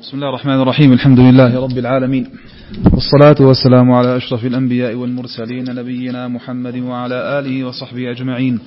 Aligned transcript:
بسم 0.00 0.16
الله 0.16 0.28
الرحمن 0.28 0.60
الرحيم 0.62 0.92
الحمد 0.92 1.20
لله 1.20 1.60
رب 1.64 1.78
العالمين. 1.78 2.26
والصلاة 2.92 3.46
والسلام 3.48 3.92
على 3.92 4.16
أشرف 4.16 4.44
الأنبياء 4.44 4.94
والمرسلين 4.94 5.64
نبينا 5.74 6.28
محمد 6.28 6.76
وعلى 6.76 7.38
آله 7.38 7.64
وصحبه 7.64 8.10
أجمعين. 8.10 8.60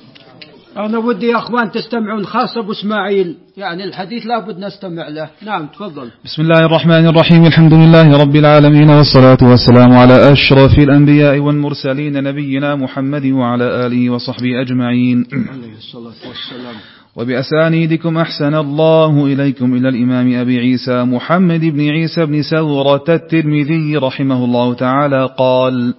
أنا 0.76 0.98
ودي 0.98 1.26
يا 1.26 1.38
أخوان 1.38 1.70
تستمعون 1.70 2.24
خاصة 2.24 2.60
أبو 2.60 2.72
إسماعيل. 2.72 3.36
يعني 3.56 3.84
الحديث 3.84 4.26
لابد 4.26 4.58
نستمع 4.58 5.08
له. 5.08 5.28
نعم 5.46 5.66
تفضل. 5.66 6.10
بسم 6.24 6.42
الله 6.42 6.66
الرحمن 6.66 7.06
الرحيم 7.06 7.46
الحمد 7.46 7.72
لله 7.72 8.16
رب 8.22 8.36
العالمين 8.36 8.90
والصلاة 8.90 9.38
والسلام 9.42 9.92
على 9.92 10.32
أشرف 10.32 10.78
الأنبياء 10.78 11.38
والمرسلين 11.38 12.22
نبينا 12.22 12.74
محمد 12.76 13.26
وعلى 13.26 13.86
آله 13.86 14.10
وصحبه 14.10 14.62
أجمعين. 14.62 15.26
عليه 15.32 15.76
الصلاة 15.78 16.20
والسلام. 16.28 16.76
وبأسانيدكم 17.16 18.18
أحسن 18.18 18.54
الله 18.54 19.26
إليكم 19.26 19.74
إلى 19.74 19.88
الإمام 19.88 20.34
أبي 20.34 20.58
عيسى 20.58 21.04
محمد 21.04 21.60
بن 21.60 21.80
عيسى 21.90 22.26
بن 22.26 22.42
سورة 22.42 23.04
الترمذي 23.08 23.96
رحمه 23.96 24.44
الله 24.44 24.74
تعالى 24.74 25.28
قال 25.38 25.94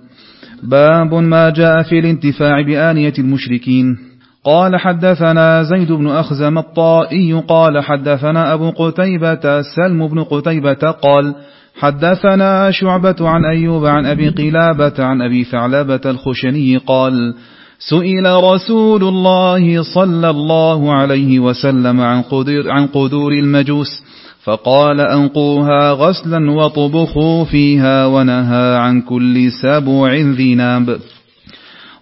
باب 0.63 1.13
ما 1.13 1.49
جاء 1.49 1.84
في 1.84 1.99
الانتفاع 1.99 2.62
بآنية 2.62 3.13
المشركين. 3.20 3.98
قال 4.43 4.80
حدثنا 4.80 5.63
زيد 5.63 5.91
بن 5.91 6.07
أخزم 6.07 6.57
الطائي 6.57 7.34
قال 7.34 7.84
حدثنا 7.84 8.54
أبو 8.54 8.70
قتيبة 8.70 9.62
سلم 9.62 10.07
بن 10.07 10.23
قتيبة 10.23 10.91
قال 10.91 11.35
حدثنا 11.79 12.71
شعبة 12.71 13.16
عن 13.29 13.45
أيوب 13.45 13.85
عن 13.85 14.05
أبي 14.05 14.29
قلابة 14.29 15.04
عن 15.04 15.21
أبي 15.21 15.43
ثعلبة 15.43 16.02
الخشني 16.05 16.77
قال 16.77 17.34
سئل 17.79 18.25
رسول 18.43 19.03
الله 19.03 19.84
صلى 19.84 20.29
الله 20.29 20.93
عليه 20.93 21.39
وسلم 21.39 22.01
عن 22.01 22.21
قدر, 22.21 22.71
عن 22.71 22.88
قدور 22.88 23.31
المجوس 23.31 24.03
فقال 24.43 25.01
أنقوها 25.01 25.91
غسلا 25.91 26.51
وطبخوا 26.51 27.45
فيها 27.45 28.05
ونهى 28.05 28.75
عن 28.75 29.01
كل 29.01 29.51
سبع 29.51 30.13
ذي 30.13 30.55
ناب 30.55 30.99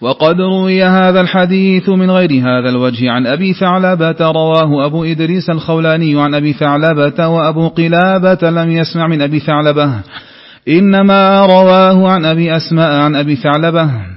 وقد 0.01 0.35
روي 0.41 0.83
هذا 0.83 1.21
الحديث 1.21 1.89
من 1.89 2.11
غير 2.11 2.31
هذا 2.31 2.69
الوجه 2.69 3.11
عن 3.11 3.27
أبي 3.27 3.53
ثعلبة 3.53 4.15
رواه 4.21 4.85
أبو 4.85 5.03
إدريس 5.03 5.49
الخولاني 5.49 6.21
عن 6.21 6.33
أبي 6.33 6.53
ثعلبة 6.53 7.27
وأبو 7.27 7.67
قلابة 7.67 8.49
لم 8.49 8.71
يسمع 8.71 9.07
من 9.07 9.21
أبي 9.21 9.39
ثعلبة. 9.39 9.99
إنما 10.67 11.45
رواه 11.45 12.09
عن 12.09 12.25
أبي 12.25 12.55
أسماء 12.55 12.91
عن 12.91 13.15
أبي 13.15 13.35
ثعلبة. 13.35 14.12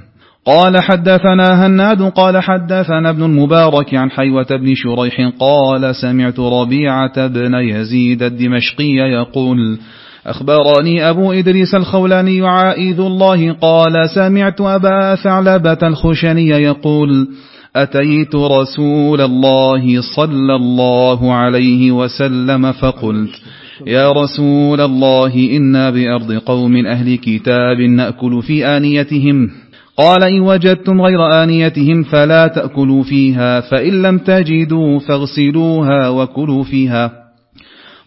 قال 0.47 0.81
حدثنا 0.81 1.65
هناد 1.65 2.01
قال 2.01 2.43
حدثنا 2.43 3.09
ابن 3.09 3.23
المبارك 3.23 3.95
عن 3.95 4.11
حيوة 4.11 4.47
بن 4.61 4.75
شريح 4.75 5.31
قال 5.39 5.95
سمعت 5.95 6.39
ربيعة 6.39 7.27
بن 7.27 7.53
يزيد 7.53 8.23
الدمشقي 8.23 8.93
يقول 8.93 9.79
أخبرني 10.27 11.09
أبو 11.09 11.31
إدريس 11.31 11.75
الخولاني 11.75 12.41
عائذ 12.47 12.99
الله 12.99 13.51
قال 13.51 14.09
سمعت 14.15 14.61
أبا 14.61 15.15
ثعلبة 15.15 15.77
الخشني 15.83 16.47
يقول 16.47 17.27
أتيت 17.75 18.35
رسول 18.35 19.21
الله 19.21 20.01
صلى 20.15 20.55
الله 20.55 21.33
عليه 21.33 21.91
وسلم 21.91 22.71
فقلت 22.71 23.41
يا 23.87 24.11
رسول 24.11 24.81
الله 24.81 25.57
إنا 25.57 25.89
بأرض 25.89 26.31
قوم 26.33 26.85
أهل 26.85 27.15
كتاب 27.15 27.77
نأكل 27.77 28.41
في 28.41 28.65
آنيتهم 28.65 29.49
قال 29.97 30.23
إن 30.23 30.39
وجدتم 30.39 31.01
غير 31.01 31.43
آنيتهم 31.43 32.03
فلا 32.03 32.47
تأكلوا 32.47 33.03
فيها 33.03 33.61
فإن 33.61 34.01
لم 34.01 34.17
تجدوا 34.17 34.99
فاغسلوها 34.99 36.09
وكلوا 36.09 36.63
فيها. 36.63 37.11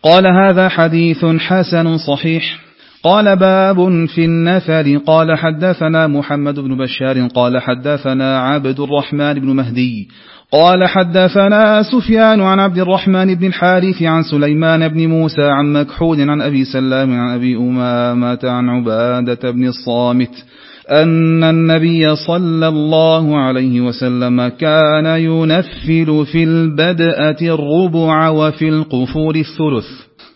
قال 0.02 0.26
هذا 0.26 0.68
حديث 0.68 1.24
حسن 1.24 1.96
صحيح. 1.98 2.60
قال 3.02 3.36
باب 3.36 4.06
في 4.06 4.24
النفل. 4.24 4.98
قال 4.98 5.38
حدثنا 5.38 6.06
محمد 6.06 6.58
بن 6.58 6.76
بشار 6.76 7.26
قال 7.26 7.62
حدثنا 7.62 8.40
عبد 8.40 8.80
الرحمن 8.80 9.34
بن 9.34 9.56
مهدي 9.56 10.08
قال 10.52 10.88
حدثنا 10.88 11.82
سفيان 11.82 12.40
عن 12.40 12.60
عبد 12.60 12.78
الرحمن 12.78 13.34
بن 13.34 13.46
الحارث 13.46 14.02
عن 14.02 14.22
سليمان 14.22 14.88
بن 14.88 15.06
موسى 15.06 15.42
عن 15.42 15.72
مكحول 15.72 16.30
عن 16.30 16.40
أبي 16.42 16.64
سلام 16.64 17.12
عن 17.12 17.34
أبي 17.34 17.56
أمامة 17.56 18.38
عن 18.44 18.68
عبادة 18.68 19.50
بن 19.50 19.66
الصامت 19.66 20.44
أن 20.90 21.44
النبي 21.44 22.16
صلى 22.26 22.68
الله 22.68 23.38
عليه 23.38 23.80
وسلم 23.80 24.48
كان 24.48 25.06
ينفل 25.06 26.26
في 26.32 26.44
البدأة 26.44 27.36
الربع 27.42 28.28
وفي 28.28 28.68
القفور 28.68 29.34
الثلث. 29.34 29.86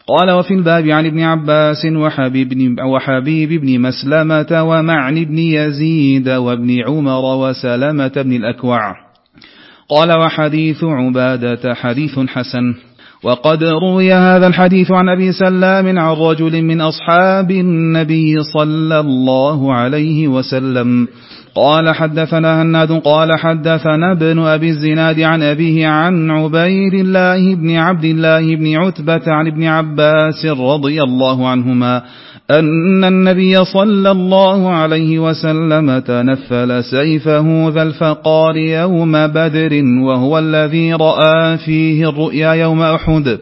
قال 0.08 0.30
وفي 0.30 0.54
الباب 0.54 0.88
عن 0.88 1.06
ابن 1.06 1.20
عباس 1.20 1.86
وحبيب 1.96 2.48
بن, 2.48 2.82
وحبيب 2.82 3.60
بن 3.60 3.80
مسلمة 3.80 4.62
ومعن 4.62 5.24
بن 5.24 5.38
يزيد 5.38 6.28
وابن 6.28 6.76
عمر 6.86 7.36
وسلمة 7.36 8.12
بن 8.16 8.32
الأكوع. 8.32 9.03
قال 9.88 10.12
وحديث 10.12 10.84
عبادة 10.84 11.74
حديث 11.74 12.18
حسن. 12.18 12.74
وقد 13.22 13.64
روي 13.64 14.12
هذا 14.12 14.46
الحديث 14.46 14.90
عن 14.92 15.08
أبي 15.08 15.32
سلام 15.32 15.98
عن 15.98 16.16
رجل 16.16 16.62
من 16.62 16.80
أصحاب 16.80 17.50
النبي 17.50 18.42
صلى 18.42 19.00
الله 19.00 19.74
عليه 19.74 20.28
وسلم. 20.28 21.08
قال 21.54 21.94
حدثنا 21.94 22.62
هناد 22.62 22.92
قال 22.92 23.38
حدثنا 23.38 24.12
ابن 24.12 24.38
أبي 24.38 24.68
الزناد 24.68 25.20
عن 25.20 25.42
أبيه 25.42 25.86
عن 25.86 26.30
عبيد 26.30 26.94
الله 26.94 27.54
بن 27.54 27.76
عبد 27.76 28.04
الله 28.04 28.56
بن 28.56 28.76
عتبة 28.76 29.22
عن 29.26 29.46
ابن 29.46 29.64
عباس 29.64 30.46
رضي 30.46 31.02
الله 31.02 31.48
عنهما 31.48 32.02
أن 32.50 33.04
النبي 33.04 33.64
صلى 33.64 34.10
الله 34.10 34.70
عليه 34.70 35.18
وسلم 35.18 35.98
تنفل 35.98 36.84
سيفه 36.84 37.68
ذا 37.74 37.82
الفقار 37.82 38.56
يوم 38.56 39.12
بدر 39.26 39.82
وهو 40.06 40.38
الذي 40.38 40.92
رأى 40.92 41.58
فيه 41.58 42.08
الرؤيا 42.08 42.52
يوم 42.52 42.82
أحد. 42.82 43.38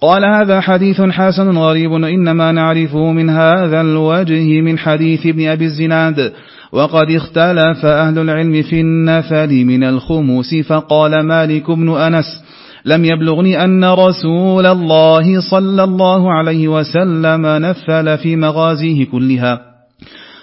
قال 0.00 0.24
هذا 0.24 0.60
حديث 0.60 1.00
حسن 1.00 1.58
غريب 1.58 1.92
إنما 1.92 2.52
نعرفه 2.52 3.12
من 3.12 3.30
هذا 3.30 3.80
الوجه 3.80 4.60
من 4.60 4.78
حديث 4.78 5.26
ابن 5.26 5.48
أبي 5.48 5.64
الزناد. 5.64 6.32
وقد 6.72 7.10
اختلف 7.10 7.84
أهل 7.84 8.18
العلم 8.18 8.62
في 8.62 8.80
النفل 8.80 9.64
من 9.64 9.84
الخموس 9.84 10.54
فقال 10.54 11.26
مالك 11.26 11.70
بن 11.70 11.88
أنس 11.96 12.42
لم 12.84 13.04
يبلغني 13.04 13.64
أن 13.64 13.84
رسول 13.84 14.66
الله 14.66 15.40
صلى 15.50 15.84
الله 15.84 16.32
عليه 16.32 16.68
وسلم 16.68 17.46
نفل 17.46 18.18
في 18.18 18.36
مغازيه 18.36 19.06
كلها. 19.06 19.60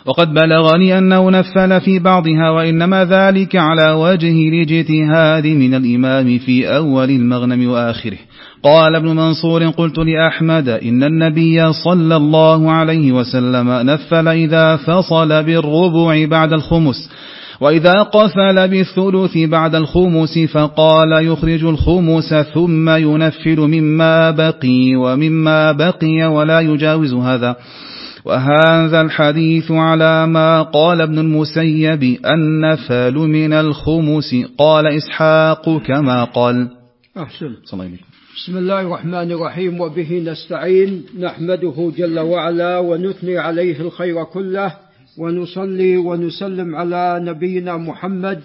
وقد 0.05 0.33
بلغني 0.33 0.97
أنه 0.97 1.31
نفل 1.31 1.81
في 1.81 1.99
بعضها 1.99 2.49
وإنما 2.49 3.05
ذلك 3.05 3.55
على 3.55 3.91
وجه 3.91 4.49
الاجتهاد 4.49 5.47
من 5.47 5.73
الإمام 5.73 6.37
في 6.37 6.75
أول 6.75 7.09
المغنم 7.09 7.69
وآخره. 7.69 8.17
قال 8.63 8.95
ابن 8.95 9.07
منصور 9.07 9.67
قلت 9.67 9.97
لأحمد 9.99 10.69
إن 10.69 11.03
النبي 11.03 11.73
صلى 11.73 12.15
الله 12.15 12.71
عليه 12.71 13.11
وسلم 13.11 13.69
نفل 13.69 14.27
إذا 14.27 14.75
فصل 14.75 15.43
بالربع 15.43 16.25
بعد 16.25 16.53
الخمس. 16.53 17.09
وإذا 17.61 18.03
قفل 18.03 18.67
بالثلث 18.67 19.37
بعد 19.37 19.75
الخمس 19.75 20.39
فقال 20.39 21.25
يخرج 21.27 21.63
الخمس 21.63 22.33
ثم 22.33 22.89
ينفل 22.89 23.59
مما 23.59 24.31
بقي 24.31 24.95
ومما 24.95 25.71
بقي 25.71 26.23
ولا 26.23 26.59
يجاوز 26.59 27.13
هذا. 27.13 27.55
وهذا 28.25 29.01
الحديث 29.01 29.71
على 29.71 30.27
ما 30.27 30.61
قال 30.61 31.01
ابن 31.01 31.19
المسيب 31.19 32.17
النفل 32.25 33.13
من 33.13 33.53
الخمس. 33.53 34.35
قال 34.57 34.87
إسحاق 34.87 35.77
كما 35.77 36.23
قال. 36.23 36.67
أحسن. 37.17 37.49
صلى 37.65 37.73
الله 37.73 37.83
عليه 37.83 37.97
بسم 38.37 38.57
الله 38.57 38.81
الرحمن 38.81 39.31
الرحيم. 39.31 39.81
وبه 39.81 40.23
نستعين 40.25 41.03
نحمده 41.19 41.91
جل 41.97 42.19
وعلا 42.19 42.79
ونثني 42.79 43.37
عليه 43.37 43.81
الخير 43.81 44.23
كله. 44.23 44.86
ونصلي 45.19 45.97
ونسلم 45.97 46.75
على 46.75 47.19
نبينا 47.23 47.77
محمد 47.77 48.39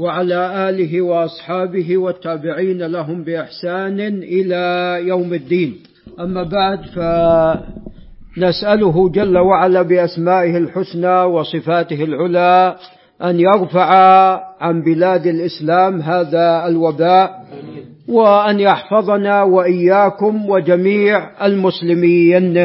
وعلى 0.00 0.68
آله 0.68 1.02
وأصحابه 1.02 1.96
والتابعين 1.96 2.82
لهم 2.82 3.22
بإحسان 3.24 4.00
إلى 4.22 4.96
يوم 5.08 5.34
الدين. 5.34 5.74
أما 6.20 6.42
بعد 6.42 6.80
فنسأله 8.36 9.08
جل 9.10 9.38
وعلا 9.38 9.82
بأسمائه 9.82 10.56
الحسنى 10.56 11.20
وصفاته 11.20 12.04
العلى 12.04 12.76
أن 13.22 13.40
يرفع 13.40 13.90
عن 14.60 14.82
بلاد 14.82 15.26
الإسلام 15.26 16.00
هذا 16.00 16.66
الوباء 16.68 17.46
وأن 18.08 18.60
يحفظنا 18.60 19.42
وإياكم 19.42 20.50
وجميع 20.50 21.46
المسلمين. 21.46 22.56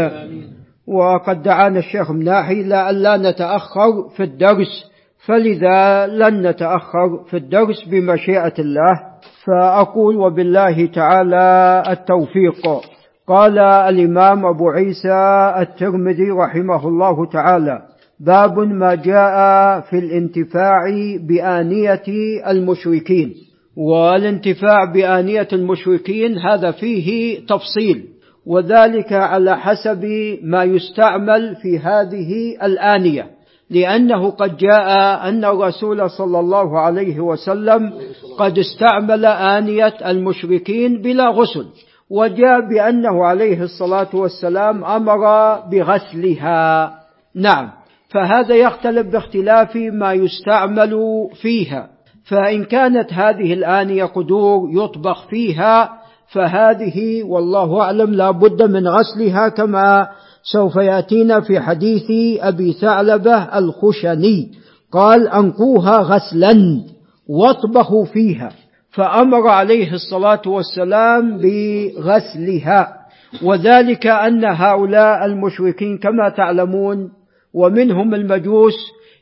وقد 0.91 1.43
دعانا 1.43 1.79
الشيخ 1.79 2.11
مناحي 2.11 2.63
لألا 2.63 3.17
نتأخر 3.17 4.09
في 4.17 4.23
الدرس. 4.23 4.91
فلذا 5.25 6.07
لن 6.07 6.47
نتأخر 6.47 7.23
في 7.29 7.38
الدرس 7.38 7.83
بمشيئة 7.91 8.53
الله. 8.59 8.99
فأقول 9.45 10.15
وبالله 10.15 10.85
تعالى 10.85 11.83
التوفيق. 11.89 12.81
قال 13.27 13.59
الإمام 13.59 14.45
أبو 14.45 14.69
عيسى 14.69 15.53
الترمذي 15.59 16.31
رحمه 16.31 16.88
الله 16.88 17.25
تعالى 17.25 17.81
باب 18.19 18.59
ما 18.59 18.95
جاء 18.95 19.79
في 19.79 19.99
الانتفاع 19.99 20.81
بآنية 21.27 22.03
المشركين. 22.47 23.33
والانتفاع 23.77 24.85
بآنية 24.93 25.47
المشركين 25.53 26.38
هذا 26.38 26.71
فيه 26.71 27.39
تفصيل. 27.45 28.11
وذلك 28.45 29.13
على 29.13 29.57
حسب 29.57 30.05
ما 30.43 30.63
يستعمل 30.63 31.55
في 31.55 31.79
هذه 31.79 32.57
الآنية 32.63 33.29
لأنه 33.69 34.31
قد 34.31 34.57
جاء 34.57 34.89
أن 35.29 35.45
الرسول 35.45 36.09
صلى 36.09 36.39
الله 36.39 36.79
عليه 36.79 37.19
وسلم 37.19 37.93
قد 38.38 38.59
استعمل 38.59 39.25
آنية 39.25 39.93
المشركين 40.05 41.01
بلا 41.01 41.27
غسل 41.27 41.67
وجاء 42.09 42.69
بأنه 42.69 43.25
عليه 43.25 43.63
الصلاة 43.63 44.09
والسلام 44.13 44.83
أمر 44.85 45.55
بغسلها. 45.71 46.91
نعم 47.35 47.71
فهذا 48.09 48.55
يختلف 48.55 49.07
باختلاف 49.07 49.75
ما 49.75 50.13
يستعمل 50.13 50.99
فيها 51.41 51.89
فإن 52.25 52.63
كانت 52.63 53.13
هذه 53.13 53.53
الآنية 53.53 54.05
قدور 54.05 54.69
يطبخ 54.71 55.27
فيها 55.27 56.00
فهذه 56.33 57.24
والله 57.24 57.81
أعلم 57.81 58.13
لا 58.13 58.31
بد 58.31 58.62
من 58.62 58.88
غسلها 58.88 59.50
كما 59.50 60.07
سوف 60.44 60.75
يأتينا 60.75 61.42
في 61.42 61.60
حديث 61.60 62.38
أبي 62.42 62.74
ثعلبة 62.74 63.57
الخشني. 63.57 64.51
قال 64.92 65.28
أنقوها 65.28 65.98
غسلا 65.98 66.83
واطبخوا 67.30 68.06
فيها. 68.06 68.51
فأمر 68.92 69.48
عليه 69.48 69.94
الصلاة 69.94 70.42
والسلام 70.45 71.38
بغسلها. 71.38 72.98
وذلك 73.44 74.07
أن 74.07 74.45
هؤلاء 74.45 75.25
المشركين 75.25 75.98
كما 75.98 76.30
تعلمون 76.38 77.12
ومنهم 77.54 78.13
المجوس 78.13 78.75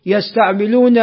يستعملون 0.06 0.96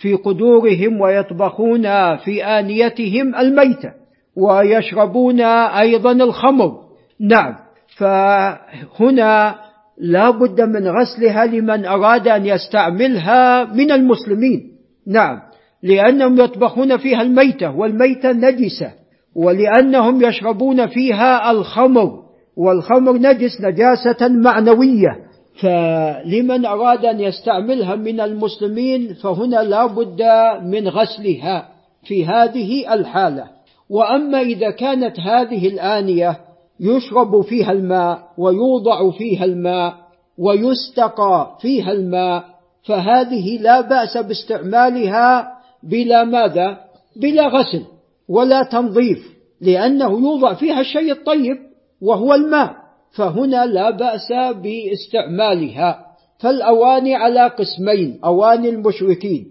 في 0.00 0.14
قدورهم 0.24 1.00
ويطبخون 1.00 2.16
في 2.16 2.44
آنيتهم 2.44 3.34
الميتة. 3.34 4.01
ويشربون 4.36 5.40
أيضا 5.40 6.12
الخمر. 6.12 6.72
نعم. 7.20 7.54
فهنا 7.96 9.54
لا 9.98 10.30
بد 10.30 10.60
من 10.60 10.88
غسلها 10.88 11.46
لمن 11.46 11.86
أراد 11.86 12.28
أن 12.28 12.46
يستعملها 12.46 13.64
من 13.64 13.92
المسلمين. 13.92 14.60
نعم. 15.06 15.38
لأنهم 15.82 16.40
يطبخون 16.40 16.96
فيها 16.96 17.22
الميتة 17.22 17.76
والميتة 17.76 18.32
نجسة 18.32 18.92
ولأنهم 19.36 20.22
يشربون 20.24 20.86
فيها 20.86 21.50
الخمر 21.50 22.22
والخمر 22.56 23.12
نجس 23.12 23.60
نجاسة 23.60 24.28
معنوية. 24.28 25.16
فلمن 25.60 26.66
أراد 26.66 27.04
أن 27.04 27.20
يستعملها 27.20 27.96
من 27.96 28.20
المسلمين 28.20 29.14
فهنا 29.14 29.56
لا 29.56 29.86
بد 29.86 30.22
من 30.62 30.88
غسلها 30.88 31.68
في 32.04 32.26
هذه 32.26 32.94
الحالة. 32.94 33.61
وأما 33.92 34.40
إذا 34.40 34.70
كانت 34.70 35.20
هذه 35.20 35.68
الآنية 35.68 36.40
يشرب 36.80 37.40
فيها 37.40 37.72
الماء 37.72 38.18
ويوضع 38.38 39.10
فيها 39.10 39.44
الماء 39.44 39.94
ويستقى 40.38 41.56
فيها 41.60 41.92
الماء 41.92 42.44
فهذه 42.86 43.58
لا 43.58 43.80
بأس 43.80 44.16
باستعمالها 44.16 45.48
بلا 45.82 46.24
ماذا؟ 46.24 46.78
بلا 47.16 47.46
غسل 47.46 47.84
ولا 48.28 48.62
تنظيف 48.62 49.18
لأنه 49.60 50.10
يوضع 50.10 50.54
فيها 50.54 50.80
الشيء 50.80 51.12
الطيب 51.12 51.56
وهو 52.02 52.34
الماء 52.34 52.74
فهنا 53.16 53.66
لا 53.66 53.90
بأس 53.90 54.32
باستعمالها. 54.62 56.06
فالأواني 56.38 57.14
على 57.14 57.46
قسمين 57.48 58.20
أواني 58.24 58.68
المشركين 58.68 59.46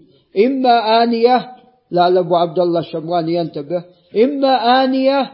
إما 0.46 1.02
آنية 1.02 1.48
لا 1.90 2.18
أبو 2.20 2.36
عبد 2.36 2.58
الله 2.58 2.80
الشمراني 2.80 3.34
ينتبه 3.34 3.84
إما 4.16 4.84
آنية 4.84 5.30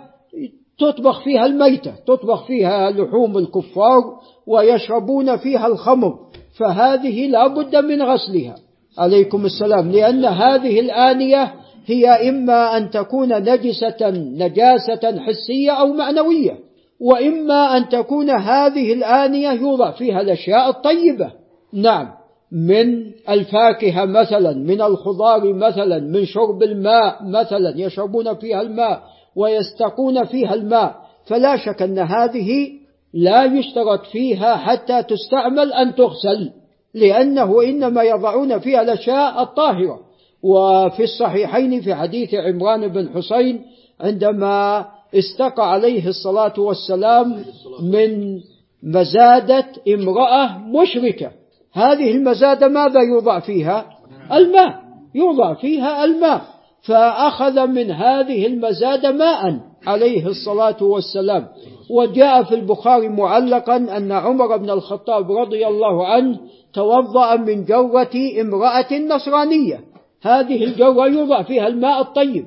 تطبخ 0.78 1.24
فيها 1.24 1.46
الميتة 1.46 1.92
تطبخ 2.06 2.46
فيها 2.46 2.90
لحوم 2.90 3.38
الكفار 3.38 4.02
ويشربون 4.46 5.36
فيها 5.36 5.66
الخمر 5.66 6.18
فهذه 6.58 7.26
لا 7.26 7.46
بد 7.46 7.76
من 7.76 8.02
غسلها. 8.02 8.54
عليكم 8.98 9.46
السلام. 9.46 9.90
لأن 9.90 10.24
هذه 10.24 10.80
الآنية 10.80 11.54
هي 11.86 12.28
إما 12.28 12.76
أن 12.76 12.90
تكون 12.90 13.28
نجسة 13.28 14.10
نجاسة 14.14 15.20
حسية 15.20 15.70
أو 15.70 15.86
معنوية 15.92 16.58
وإما 17.00 17.76
أن 17.76 17.88
تكون 17.88 18.30
هذه 18.30 18.92
الآنية 18.92 19.50
يوضع 19.50 19.90
فيها 19.90 20.20
الأشياء 20.20 20.68
الطيبة. 20.70 21.32
نعم. 21.72 22.17
من 22.52 23.04
الفاكهة 23.28 24.04
مثلا 24.04 24.52
من 24.52 24.80
الخضار 24.82 25.52
مثلا 25.52 25.98
من 25.98 26.24
شرب 26.24 26.62
الماء 26.62 27.24
مثلا 27.24 27.74
يشربون 27.76 28.34
فيها 28.34 28.62
الماء 28.62 29.02
ويستقون 29.36 30.24
فيها 30.24 30.54
الماء. 30.54 30.96
فلا 31.26 31.56
شك 31.56 31.82
أن 31.82 31.98
هذه 31.98 32.70
لا 33.14 33.44
يشترط 33.44 34.06
فيها 34.06 34.56
حتى 34.56 35.02
تستعمل 35.02 35.72
أن 35.72 35.94
تغسل 35.94 36.50
لأنه 36.94 37.62
إنما 37.62 38.02
يضعون 38.02 38.58
فيها 38.58 38.82
الأشياء 38.82 39.42
الطاهرة. 39.42 40.00
وفي 40.42 41.02
الصحيحين 41.02 41.80
في 41.80 41.94
حديث 41.94 42.34
عمران 42.34 42.88
بن 42.88 43.08
حسين 43.08 43.62
عندما 44.00 44.86
استقى 45.14 45.72
عليه 45.72 46.08
الصلاة 46.08 46.60
والسلام 46.60 47.44
من 47.82 48.40
مزادة 48.82 49.66
امرأة 49.94 50.58
مشركة. 50.58 51.30
هذه 51.78 52.10
المزادة 52.10 52.68
ماذا 52.68 53.00
يوضع 53.00 53.40
فيها؟ 53.40 53.86
الماء. 54.32 54.74
يوضع 55.14 55.54
فيها 55.54 56.04
الماء. 56.04 56.42
فأخذ 56.82 57.66
من 57.66 57.90
هذه 57.90 58.46
المزادة 58.46 59.10
ماء 59.10 59.60
عليه 59.86 60.26
الصلاة 60.26 60.82
والسلام. 60.82 61.46
وجاء 61.90 62.42
في 62.42 62.54
البخاري 62.54 63.08
معلقا 63.08 63.76
أن 63.76 64.12
عمر 64.12 64.56
بن 64.56 64.70
الخطاب 64.70 65.32
رضي 65.32 65.66
الله 65.66 66.06
عنه 66.06 66.38
توضأ 66.74 67.36
من 67.36 67.64
جرة 67.64 68.40
امرأة 68.40 68.98
نصرانية. 68.98 69.80
هذه 70.22 70.64
الجرة 70.64 71.06
يوضع 71.06 71.42
فيها 71.42 71.66
الماء 71.66 72.00
الطيب. 72.00 72.46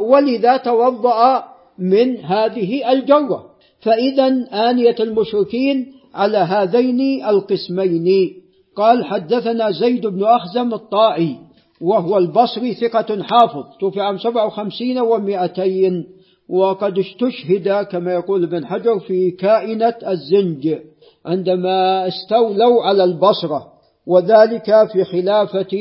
ولذا 0.00 0.56
توضأ 0.56 1.44
من 1.78 2.16
هذه 2.24 2.92
الجرة 2.92 3.44
فإذا 3.80 4.26
آنية 4.52 4.96
المشركين 5.00 5.97
على 6.14 6.38
هذين 6.38 7.24
القسمين. 7.24 8.32
قال 8.76 9.04
حدثنا 9.04 9.70
زيد 9.70 10.06
بن 10.06 10.24
أخزم 10.24 10.74
الطائي 10.74 11.36
وهو 11.80 12.18
البصري 12.18 12.74
ثقة 12.74 13.22
حافظ 13.22 13.64
توفي 13.80 14.00
عام 14.00 14.18
57 14.18 14.98
ومئتين 14.98 16.06
وقد 16.48 16.98
استشهد 16.98 17.86
كما 17.86 18.12
يقول 18.14 18.44
ابن 18.44 18.66
حجر 18.66 19.00
في 19.00 19.30
كائنة 19.30 19.94
الزنج 20.08 20.78
عندما 21.26 22.08
استولوا 22.08 22.82
على 22.82 23.04
البصرة 23.04 23.72
وذلك 24.06 24.88
في 24.92 25.04
خلافة 25.04 25.76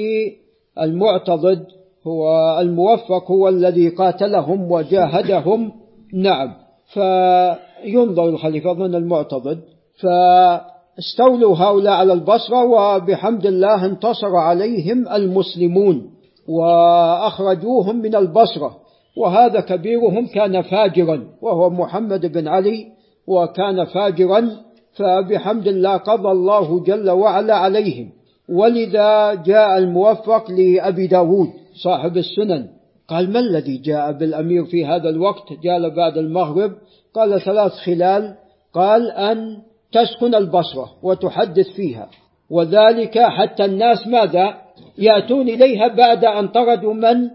المعتضد 0.81 1.65
هو 2.07 2.57
الموفق 2.61 3.31
هو 3.31 3.49
الذي 3.49 3.89
قاتلهم 3.89 4.71
وجاهدهم. 4.71 5.71
نعم 6.13 6.53
فينظر 6.93 8.29
الخليفة 8.29 8.73
ظن 8.73 8.95
المعتضد. 8.95 9.59
فاستولوا 10.01 11.57
هؤلاء 11.57 11.93
على 11.93 12.13
البصرة 12.13 12.63
وبحمد 12.63 13.45
الله 13.45 13.85
انتصر 13.85 14.35
عليهم 14.35 15.07
المسلمون 15.07 16.09
وأخرجوهم 16.47 17.95
من 17.95 18.15
البصرة 18.15 18.77
وهذا 19.17 19.59
كبيرهم 19.59 20.27
كان 20.27 20.61
فاجرا 20.61 21.23
وهو 21.41 21.69
محمد 21.69 22.25
بن 22.25 22.47
علي 22.47 22.85
وكان 23.27 23.85
فاجرا 23.85 24.49
فبحمد 24.93 25.67
الله 25.67 25.97
قضى 25.97 26.31
الله 26.31 26.83
جل 26.83 27.09
وعلا 27.09 27.55
عليهم 27.55 28.09
ولذا 28.49 29.33
جاء 29.33 29.77
الموفق 29.77 30.51
لأبي 30.51 31.07
داود 31.07 31.47
صاحب 31.83 32.17
السنن 32.17 32.67
قال 33.07 33.33
ما 33.33 33.39
الذي 33.39 33.77
جاء 33.77 34.11
بالأمير 34.11 34.65
في 34.65 34.85
هذا 34.85 35.09
الوقت؟ 35.09 35.53
جاء 35.63 35.89
بعد 35.95 36.17
المغرب 36.17 36.71
قال 37.13 37.41
ثلاث 37.41 37.71
خلال 37.71 38.35
قال 38.73 39.11
أن 39.11 39.57
تسكن 39.97 40.35
البصرة 40.35 40.89
وتحدث 41.03 41.69
فيها 41.75 42.09
وذلك 42.49 43.19
حتى 43.19 43.65
الناس 43.65 44.07
ماذا؟ 44.07 44.53
يأتون 44.97 45.49
إليها 45.49 45.87
بعد 45.87 46.25
أن 46.25 46.47
طردوا 46.47 46.93
من؟ 46.93 47.29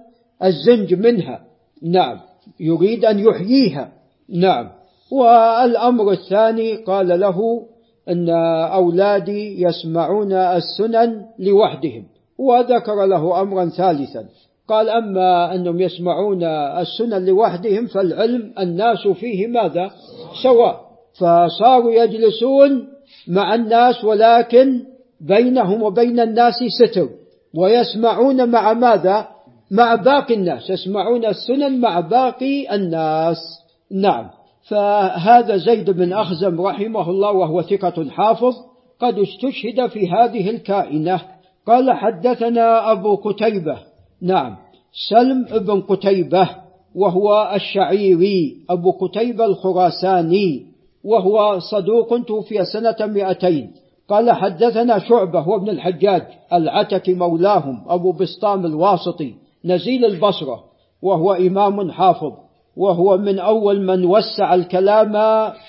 الزنج 0.44 0.94
منها. 0.94 1.40
نعم. 1.82 2.18
يريد 2.60 3.04
أن 3.04 3.18
يحييها. 3.18 3.92
نعم. 4.28 4.68
والأمر 5.12 6.12
الثاني 6.12 6.76
قال 6.76 7.20
له 7.20 7.38
أن 8.08 8.28
أولادي 8.72 9.62
يسمعون 9.62 10.32
السنن 10.32 11.22
لوحدهم 11.38 12.04
وذكر 12.38 13.06
له 13.06 13.40
أمرا 13.40 13.68
ثالثا. 13.68 14.24
قال 14.68 14.88
أما 14.88 15.54
أنهم 15.54 15.80
يسمعون 15.80 16.44
السنن 16.44 17.24
لوحدهم 17.24 17.86
فالعلم 17.86 18.52
الناس 18.58 19.08
فيه 19.08 19.46
ماذا؟ 19.46 19.90
سواء. 20.42 20.91
فصاروا 21.20 21.92
يجلسون 21.92 22.88
مع 23.28 23.54
الناس 23.54 24.04
ولكن 24.04 24.80
بينهم 25.20 25.82
وبين 25.82 26.20
الناس 26.20 26.54
ستر. 26.78 27.08
ويسمعون 27.54 28.50
مع 28.50 28.72
ماذا؟ 28.72 29.28
مع 29.70 29.94
باقي 29.94 30.34
الناس. 30.34 30.70
يسمعون 30.70 31.24
السنن 31.24 31.80
مع 31.80 32.00
باقي 32.00 32.74
الناس. 32.74 33.36
نعم. 33.90 34.30
فهذا 34.68 35.56
زيد 35.56 35.90
بن 35.90 36.12
أخزم 36.12 36.60
رحمه 36.60 37.10
الله 37.10 37.32
وهو 37.32 37.62
ثقة 37.62 38.10
حافظ 38.10 38.54
قد 39.00 39.18
استشهد 39.18 39.86
في 39.86 40.10
هذه 40.10 40.50
الكائنة. 40.50 41.20
قال 41.66 41.92
حدثنا 41.92 42.92
أبو 42.92 43.16
قتيبة. 43.16 43.78
نعم. 44.22 44.56
سلم 45.10 45.44
بن 45.44 45.80
قتيبة 45.80 46.48
وهو 46.94 47.52
الشعيري 47.54 48.56
أبو 48.70 48.90
قتيبة 48.90 49.44
الخراساني. 49.44 50.71
وهو 51.04 51.58
صدوق 51.58 52.24
توفي 52.24 52.64
سنة 52.64 53.06
مئتين. 53.06 53.70
قال 54.08 54.32
حدثنا 54.32 54.98
شعبة 54.98 55.40
هو 55.40 55.56
ابن 55.56 55.68
الحجاج 55.68 56.22
العتك 56.52 57.08
مولاهم 57.08 57.84
أبو 57.88 58.12
بسطام 58.12 58.66
الواسطي 58.66 59.34
نزيل 59.64 60.04
البصرة 60.04 60.64
وهو 61.02 61.32
إمام 61.32 61.90
حافظ 61.90 62.32
وهو 62.76 63.18
من 63.18 63.38
أول 63.38 63.80
من 63.80 64.04
وسع 64.04 64.54
الكلام 64.54 65.12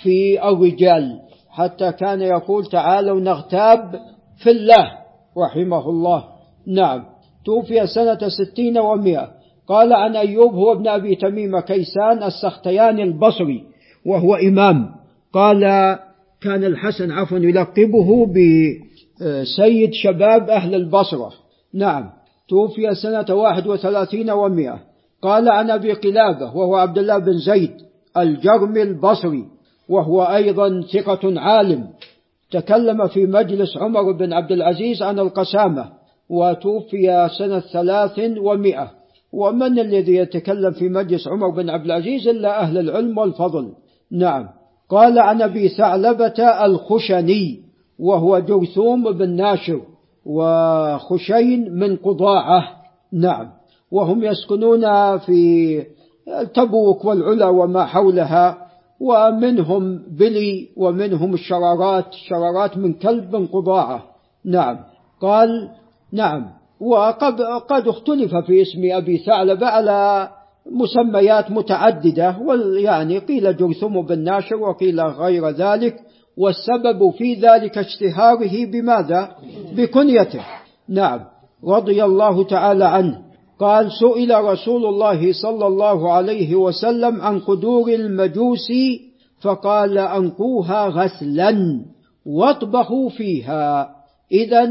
في 0.04 0.48
الرجال 0.50 1.20
حتى 1.50 1.92
كان 1.92 2.22
يقول 2.22 2.66
تعالوا 2.66 3.20
نغتاب 3.20 4.00
في 4.44 4.52
الله. 4.52 4.92
رحمه 5.38 5.90
الله. 5.90 6.24
نعم. 6.68 7.04
توفي 7.46 7.88
سنة 7.88 8.20
ستين 8.30 8.78
ومئة. 8.78 9.32
قال 9.68 9.94
عن 9.94 10.16
أيوب 10.16 10.54
هو 10.54 10.72
ابن 10.72 10.88
أبي 10.88 11.16
تميم 11.16 11.60
كيسان 11.60 12.24
السختياني 12.24 13.04
البصري 13.04 13.64
وهو 14.06 14.36
إمام. 14.36 15.03
قال 15.34 15.62
كان 16.42 16.64
الحسن 16.64 17.12
عفوا 17.12 17.38
يلقبه 17.38 18.26
بسيد 18.26 19.94
شباب 19.94 20.50
أهل 20.50 20.76
البصرة. 20.76 21.32
نعم. 21.74 22.10
توفي 22.50 22.96
سنة 22.96 23.36
واحد 23.36 23.68
وثلاثين 23.68 24.32
ومئة 24.32 24.80
قال 25.22 25.50
عن 25.50 25.72
أبي 25.72 25.94
قلابة 25.94 26.58
وهو 26.58 26.76
عبد 26.76 26.98
الله 26.98 27.18
بن 27.18 27.38
زيد 27.38 27.72
الجرمي 28.18 28.82
البصري 28.82 29.46
وهو 29.90 30.24
أيضا 30.24 30.82
ثقة 30.82 31.40
عالم. 31.40 31.88
تكلم 32.52 33.08
في 33.08 33.26
مجلس 33.26 33.78
عمر 33.78 34.12
بن 34.12 34.34
عبد 34.34 34.52
العزيز 34.52 35.02
عن 35.02 35.20
القسامة 35.20 35.90
وتوفي 36.30 37.30
سنة 37.38 37.60
ثلاث 37.60 38.20
ومئة 38.38 38.92
ومن 39.34 39.80
الذي 39.80 40.16
يتكلم 40.16 40.72
في 40.72 40.90
مجلس 40.90 41.28
عمر 41.28 41.50
بن 41.50 41.70
عبد 41.70 41.86
العزيز 41.86 42.28
إلا 42.28 42.62
أهل 42.62 42.78
العلم 42.78 43.18
والفضل؟ 43.18 43.74
نعم. 44.12 44.50
قال 44.94 45.20
عن 45.20 45.42
أبي 45.42 45.70
ثعلبة 45.70 46.66
الخشني 46.66 47.62
وهو 48.00 48.40
جرثوم 48.40 49.12
بن 49.12 49.30
ناشر 49.30 49.82
وخشين 50.26 51.74
من 51.74 51.96
قضاعة 51.96 52.64
نعم. 53.14 53.50
وهم 53.92 54.24
يسكنون 54.24 55.18
في 55.18 55.84
تبوك 56.54 57.06
والعلا 57.06 57.46
وما 57.46 57.86
حولها 57.86 58.58
ومنهم 59.00 60.04
بلي 60.08 60.70
ومنهم 60.78 61.34
الشرارات 61.34 62.06
شرارات 62.14 62.78
من 62.78 62.94
كلب 62.94 63.36
من 63.36 63.48
قضاعة 63.48 64.04
نعم. 64.46 64.80
قال 65.22 65.70
نعم. 66.12 66.50
وقد 66.80 67.42
قد 67.42 67.88
اختلف 67.88 68.36
في 68.36 68.62
اسم 68.62 68.82
أبي 68.92 69.18
ثعلبة 69.18 69.68
على 69.68 70.30
مسميات 70.72 71.52
متعددة 71.52 72.36
يعني 72.78 73.18
قيل 73.18 73.58
جرثم 73.58 74.02
بن 74.02 74.20
ناشر 74.20 74.56
وقيل 74.56 75.02
غير 75.02 75.50
ذلك 75.50 75.96
والسبب 76.38 77.12
في 77.18 77.34
ذلك 77.34 77.78
اشتهاره 77.78 78.66
بماذا؟ 78.66 79.36
بكنيته. 79.78 80.42
نعم. 80.90 81.20
رضي 81.68 82.04
الله 82.04 82.44
تعالى 82.44 82.86
عنه. 82.86 83.22
قال 83.60 83.92
سئل 83.92 84.44
رسول 84.44 84.86
الله 84.86 85.34
صلى 85.34 85.68
الله 85.68 86.14
عليه 86.14 86.56
وسلم 86.56 87.22
عن 87.22 87.40
قدور 87.40 87.90
المجوس 87.90 88.72
فقال 89.42 89.98
أنقوها 89.98 90.88
غسلا 90.88 91.82
واطبخوا 92.26 93.10
فيها. 93.10 93.96
إذا 94.32 94.70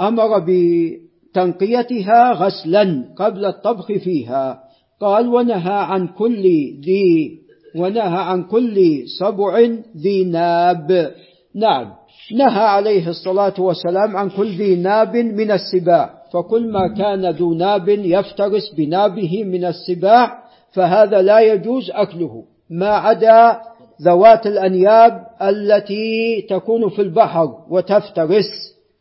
أمر 0.00 0.44
بتنقيتها 0.46 2.32
غسلا 2.32 3.04
قبل 3.16 3.44
الطبخ 3.44 3.92
فيها. 3.92 4.63
قال 5.04 5.28
ونهى 5.28 5.78
عن 5.90 6.08
كل 6.08 6.42
ذي 6.86 7.38
ونهى 7.76 8.18
عن 8.30 8.42
كل 8.42 9.02
سبع 9.20 9.58
ذي 9.96 10.24
ناب. 10.24 11.10
نعم. 11.54 11.86
نهى 12.32 12.64
عليه 12.76 13.08
الصلاة 13.08 13.54
والسلام 13.58 14.16
عن 14.16 14.30
كل 14.30 14.48
ذي 14.48 14.76
ناب 14.76 15.16
من 15.16 15.50
السباع. 15.50 16.10
فكل 16.32 16.72
ما 16.72 16.94
كان 16.98 17.30
ذو 17.30 17.54
ناب 17.54 17.88
يفترس 17.88 18.74
بنابه 18.76 19.44
من 19.44 19.64
السباع 19.64 20.38
فهذا 20.72 21.22
لا 21.22 21.40
يجوز 21.40 21.90
أكله. 21.90 22.44
ما 22.70 22.88
عدا 22.88 23.60
ذوات 24.02 24.46
الأنياب 24.46 25.26
التي 25.42 26.42
تكون 26.50 26.88
في 26.88 27.02
البحر 27.02 27.48
وتفترس 27.70 28.50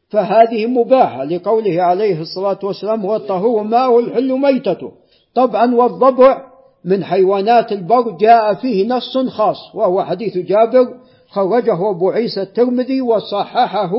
فهذه 0.09 0.65
مباحة 0.65 1.23
لقوله 1.23 1.81
عليه 1.81 2.21
الصلاة 2.21 2.59
والسلام 2.63 3.01
هو 3.01 3.15
الطهور 3.15 3.63
ماء 3.63 3.99
الحل 3.99 4.39
ميتته. 4.39 4.91
طبعا 5.35 5.75
والضبع 5.75 6.41
من 6.85 7.03
حيوانات 7.03 7.71
البر 7.71 8.17
جاء 8.17 8.53
فيه 8.53 8.87
نص 8.87 9.17
خاص 9.17 9.75
وهو 9.75 10.03
حديث 10.03 10.37
جابر 10.37 10.87
خرجه 11.29 11.89
أبو 11.89 12.09
عيسى 12.09 12.41
الترمذي 12.41 13.01
وصححه 13.01 13.91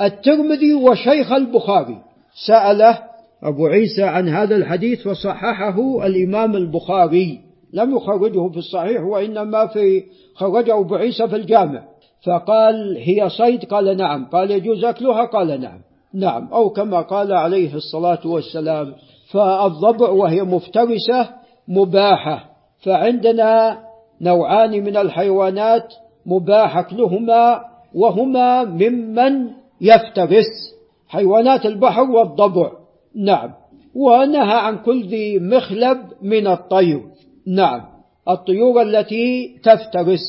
الترمذي 0.00 0.74
وشيخ 0.74 1.32
البخاري. 1.32 1.98
سأله 2.46 2.98
أبو 3.42 3.66
عيسى 3.66 4.02
عن 4.02 4.28
هذا 4.28 4.56
الحديث 4.56 5.06
وصححه 5.06 6.06
الإمام 6.06 6.56
البخاري. 6.56 7.40
لم 7.72 7.96
يخرجه 7.96 8.48
في 8.48 8.56
الصحيح 8.56 9.02
وإنما 9.02 9.66
في 9.66 10.02
خرجه 10.34 10.78
أبو 10.78 10.94
عيسى 10.94 11.28
في 11.28 11.36
الجامع. 11.36 11.82
فقال 12.26 12.96
هي 12.96 13.28
صيد؟ 13.28 13.64
قال 13.64 13.96
نعم. 13.96 14.24
قال 14.24 14.50
يجوز 14.50 14.84
أكلها؟ 14.84 15.24
قال 15.24 15.60
نعم. 15.60 15.80
نعم. 16.14 16.48
أو 16.52 16.70
كما 16.70 17.00
قال 17.00 17.32
عليه 17.32 17.74
الصلاة 17.74 18.26
والسلام 18.26 18.94
فالضبع 19.32 20.08
وهي 20.08 20.42
مفترسة 20.42 21.28
مباحة. 21.68 22.50
فعندنا 22.84 23.78
نوعان 24.20 24.70
من 24.70 24.96
الحيوانات 24.96 25.94
مباح 26.26 26.76
أكلهما 26.76 27.60
وهما 27.94 28.64
ممن 28.64 29.50
يفترس. 29.80 30.74
حيوانات 31.08 31.66
البحر 31.66 32.02
والضبع. 32.02 32.70
نعم. 33.16 33.50
ونهى 33.94 34.58
عن 34.58 34.78
كل 34.78 35.06
ذي 35.06 35.38
مخلب 35.38 35.98
من 36.22 36.46
الطير. 36.46 37.02
نعم. 37.46 37.80
الطيور 38.28 38.82
التي 38.82 39.56
تفترس 39.62 40.20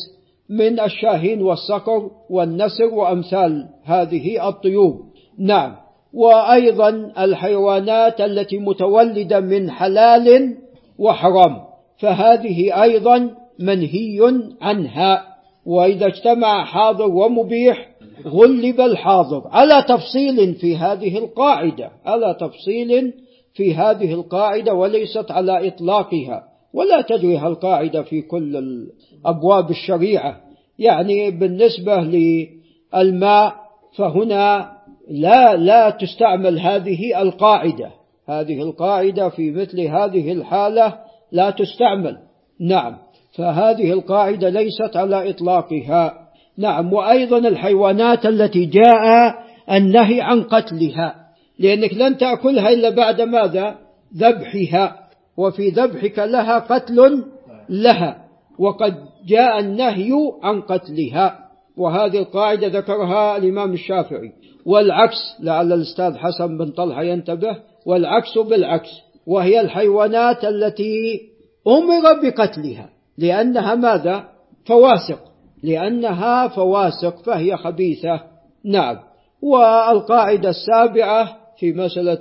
من 0.50 0.79
الشاهين 0.79 1.41
والصقر 1.41 2.10
والنسر 2.29 2.86
وأمثال 2.93 3.67
هذه 3.84 4.50
الطيور. 4.50 5.03
نعم. 5.39 5.75
وأيضا 6.13 7.12
الحيوانات 7.20 8.22
التي 8.22 8.58
متولدة 8.58 9.39
من 9.39 9.72
حلال 9.72 10.58
وحرام 11.00 11.58
فهذه 12.00 12.84
أيضا 12.84 13.30
منهي 13.60 14.20
عنها. 14.62 15.32
وإذا 15.65 16.08
اجتمع 16.08 16.65
حاضر 16.65 17.08
ومبيح 17.08 17.89
غلب 18.27 18.82
الحاضر. 18.82 19.48
على 19.48 19.86
تفصيل 19.88 20.53
في 20.56 20.77
هذه 20.77 21.18
القاعدة؟ 21.18 21.91
على 22.06 22.38
تفصيل 22.39 23.13
في 23.53 23.75
هذه 23.75 24.13
القاعدة 24.13 24.74
وليست 24.74 25.32
على 25.32 25.68
إطلاقها؟ 25.68 26.44
ولا 26.74 27.01
تجريها 27.01 27.48
القاعدة 27.48 28.03
في 28.03 28.22
كل 28.22 28.88
أبواب 29.25 29.70
الشريعة. 29.70 30.41
يعني 30.80 31.32
بالنسبة 31.32 31.96
للماء 31.96 33.56
فهنا 33.98 34.72
لا 35.10 35.55
لا 35.55 35.89
تستعمل 35.89 36.60
هذه 36.60 37.22
القاعدة. 37.22 37.91
هذه 38.29 38.62
القاعدة 38.62 39.29
في 39.29 39.51
مثل 39.51 39.81
هذه 39.81 40.31
الحالة 40.31 40.98
لا 41.31 41.50
تستعمل. 41.50 42.17
نعم. 42.60 42.98
فهذه 43.38 43.91
القاعدة 43.91 44.50
ليست 44.50 44.98
على 44.98 45.29
إطلاقها. 45.29 46.13
نعم. 46.58 46.93
وأيضا 46.93 47.38
الحيوانات 47.38 48.25
التي 48.25 48.65
جاء 48.65 49.34
النهي 49.72 50.22
عن 50.22 50.43
قتلها. 50.43 51.15
لأنك 51.60 51.93
لن 51.93 52.17
تأكلها 52.17 52.70
إلا 52.70 52.89
بعد 52.89 53.22
ماذا؟ 53.22 53.75
ذبحها. 54.17 54.98
وفي 55.38 55.70
ذبحك 55.70 56.20
لها 56.20 56.60
قتل 56.60 57.24
لها. 57.70 58.25
وقد 58.60 58.93
جاء 59.27 59.60
النهي 59.60 60.12
عن 60.43 60.62
قتلها. 60.62 61.39
وهذه 61.77 62.17
القاعدة 62.20 62.67
ذكرها 62.67 63.38
الإمام 63.38 63.74
الشافعي. 63.74 64.31
والعكس 64.65 65.18
لعل 65.39 65.74
الأستاذ 65.74 66.18
حسن 66.18 66.58
بن 66.58 66.72
طلحة 66.72 67.03
ينتبه 67.03 67.58
والعكس 67.86 68.38
بالعكس 68.38 68.89
وهي 69.27 69.62
الحيوانات 69.62 70.46
التي 70.46 71.22
أمر 71.68 72.22
بقتلها 72.22 72.89
لأنها 73.18 73.75
ماذا؟ 73.75 74.24
فواسق 74.65 75.20
لأنها 75.63 76.48
فواسق 76.48 77.22
فهي 77.24 77.58
خبيثة. 77.58 78.22
نعم. 78.65 79.00
والقاعدة 79.41 80.50
السابعة 80.50 81.38
في 81.58 81.74
مسألة 81.74 82.20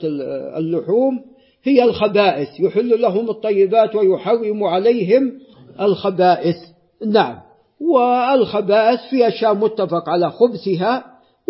اللحوم 0.59 1.20
هي 1.64 1.85
الخبائث 1.85 2.49
يحل 2.61 3.00
لهم 3.02 3.30
الطيبات 3.30 3.94
ويحرم 3.94 4.64
عليهم 4.64 5.32
الخبائث. 5.80 6.56
نعم. 7.06 7.38
والخبائث 7.80 9.00
في 9.11 9.28
أشياء 9.28 9.54
متفق 9.54 10.09
على 10.09 10.30
خبثها 10.30 11.04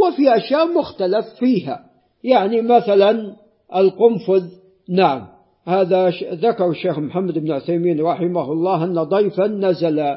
وفي 0.06 0.36
أشياء 0.36 0.78
مختلف 0.78 1.26
فيها. 1.38 1.84
يعني 2.24 2.62
مثلا 2.62 3.36
القنفذ 3.76 4.44
نعم. 4.88 5.26
هذا 5.66 6.10
ذكر 6.32 6.70
الشيخ 6.70 6.98
محمد 6.98 7.38
بن 7.38 7.52
عثيمين 7.52 8.00
رحمه 8.00 8.52
الله 8.52 8.84
أن 8.84 9.02
ضيفا 9.02 9.46
نزل 9.46 10.16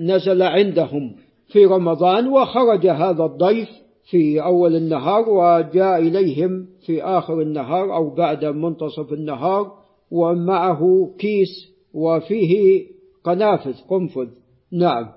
نزل 0.00 0.42
عندهم 0.42 1.14
في 1.46 1.64
رمضان 1.64 2.28
وخرج 2.28 2.86
هذا 2.86 3.24
الضيف 3.24 3.68
في 4.10 4.42
أول 4.42 4.76
النهار 4.76 5.30
وجاء 5.30 5.98
إليهم 5.98 6.66
في 6.86 7.02
آخر 7.02 7.40
النهار 7.40 7.94
أو 7.94 8.14
بعد 8.14 8.44
منتصف 8.44 9.12
النهار 9.12 9.72
ومعه 10.10 11.10
كيس 11.18 11.74
وفيه 11.94 12.84
قنافذ 13.24 13.74
قنفذ. 13.88 14.28
نعم. 14.72 15.08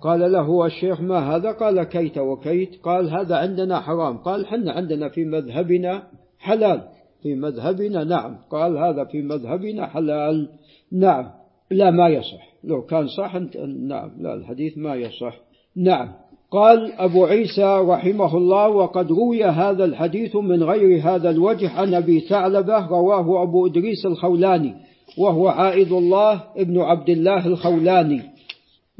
فقال 0.00 0.32
له 0.32 0.66
الشيخ 0.66 1.00
ما 1.00 1.36
هذا؟ 1.36 1.52
قال 1.52 1.82
كيت 1.82 2.18
وكيت. 2.18 2.80
قال 2.82 3.10
هذا 3.10 3.36
عندنا 3.36 3.80
حرام. 3.80 4.16
قال 4.16 4.46
حنا 4.46 4.72
عندنا 4.72 5.08
في 5.08 5.24
مذهبنا 5.24 6.02
حلال. 6.38 6.82
في 7.22 7.34
مذهبنا 7.34 8.04
نعم. 8.04 8.36
قال 8.50 8.78
هذا 8.78 9.04
في 9.04 9.22
مذهبنا 9.22 9.86
حلال. 9.86 10.48
نعم. 10.92 11.30
لا 11.70 11.90
ما 11.90 12.08
يصح. 12.08 12.48
لو 12.64 12.82
كان 12.82 13.06
صح 13.06 13.36
نعم. 13.88 14.10
لا 14.18 14.34
الحديث 14.34 14.78
ما 14.78 14.94
يصح. 14.94 15.36
نعم. 15.76 16.12
قال 16.50 16.92
أبو 16.92 17.24
عيسى 17.24 17.78
رحمه 17.88 18.36
الله 18.36 18.68
وقد 18.68 19.12
روي 19.12 19.44
هذا 19.44 19.84
الحديث 19.84 20.36
من 20.36 20.62
غير 20.62 21.00
هذا 21.02 21.30
الوجه 21.30 21.70
عن 21.70 21.94
أبي 21.94 22.20
ثعلبة 22.20 22.86
رواه 22.86 23.42
أبو 23.42 23.66
إدريس 23.66 24.06
الخولاني 24.06 24.74
وهو 25.18 25.48
عائد 25.48 25.92
الله 25.92 26.42
ابن 26.56 26.80
عبد 26.80 27.08
الله 27.08 27.46
الخولاني. 27.46 28.22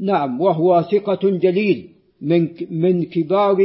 نعم 0.01 0.41
وهو 0.41 0.81
ثقة 0.91 1.29
جليل 1.29 1.89
من 2.21 2.47
من 2.71 3.03
كبار 3.03 3.57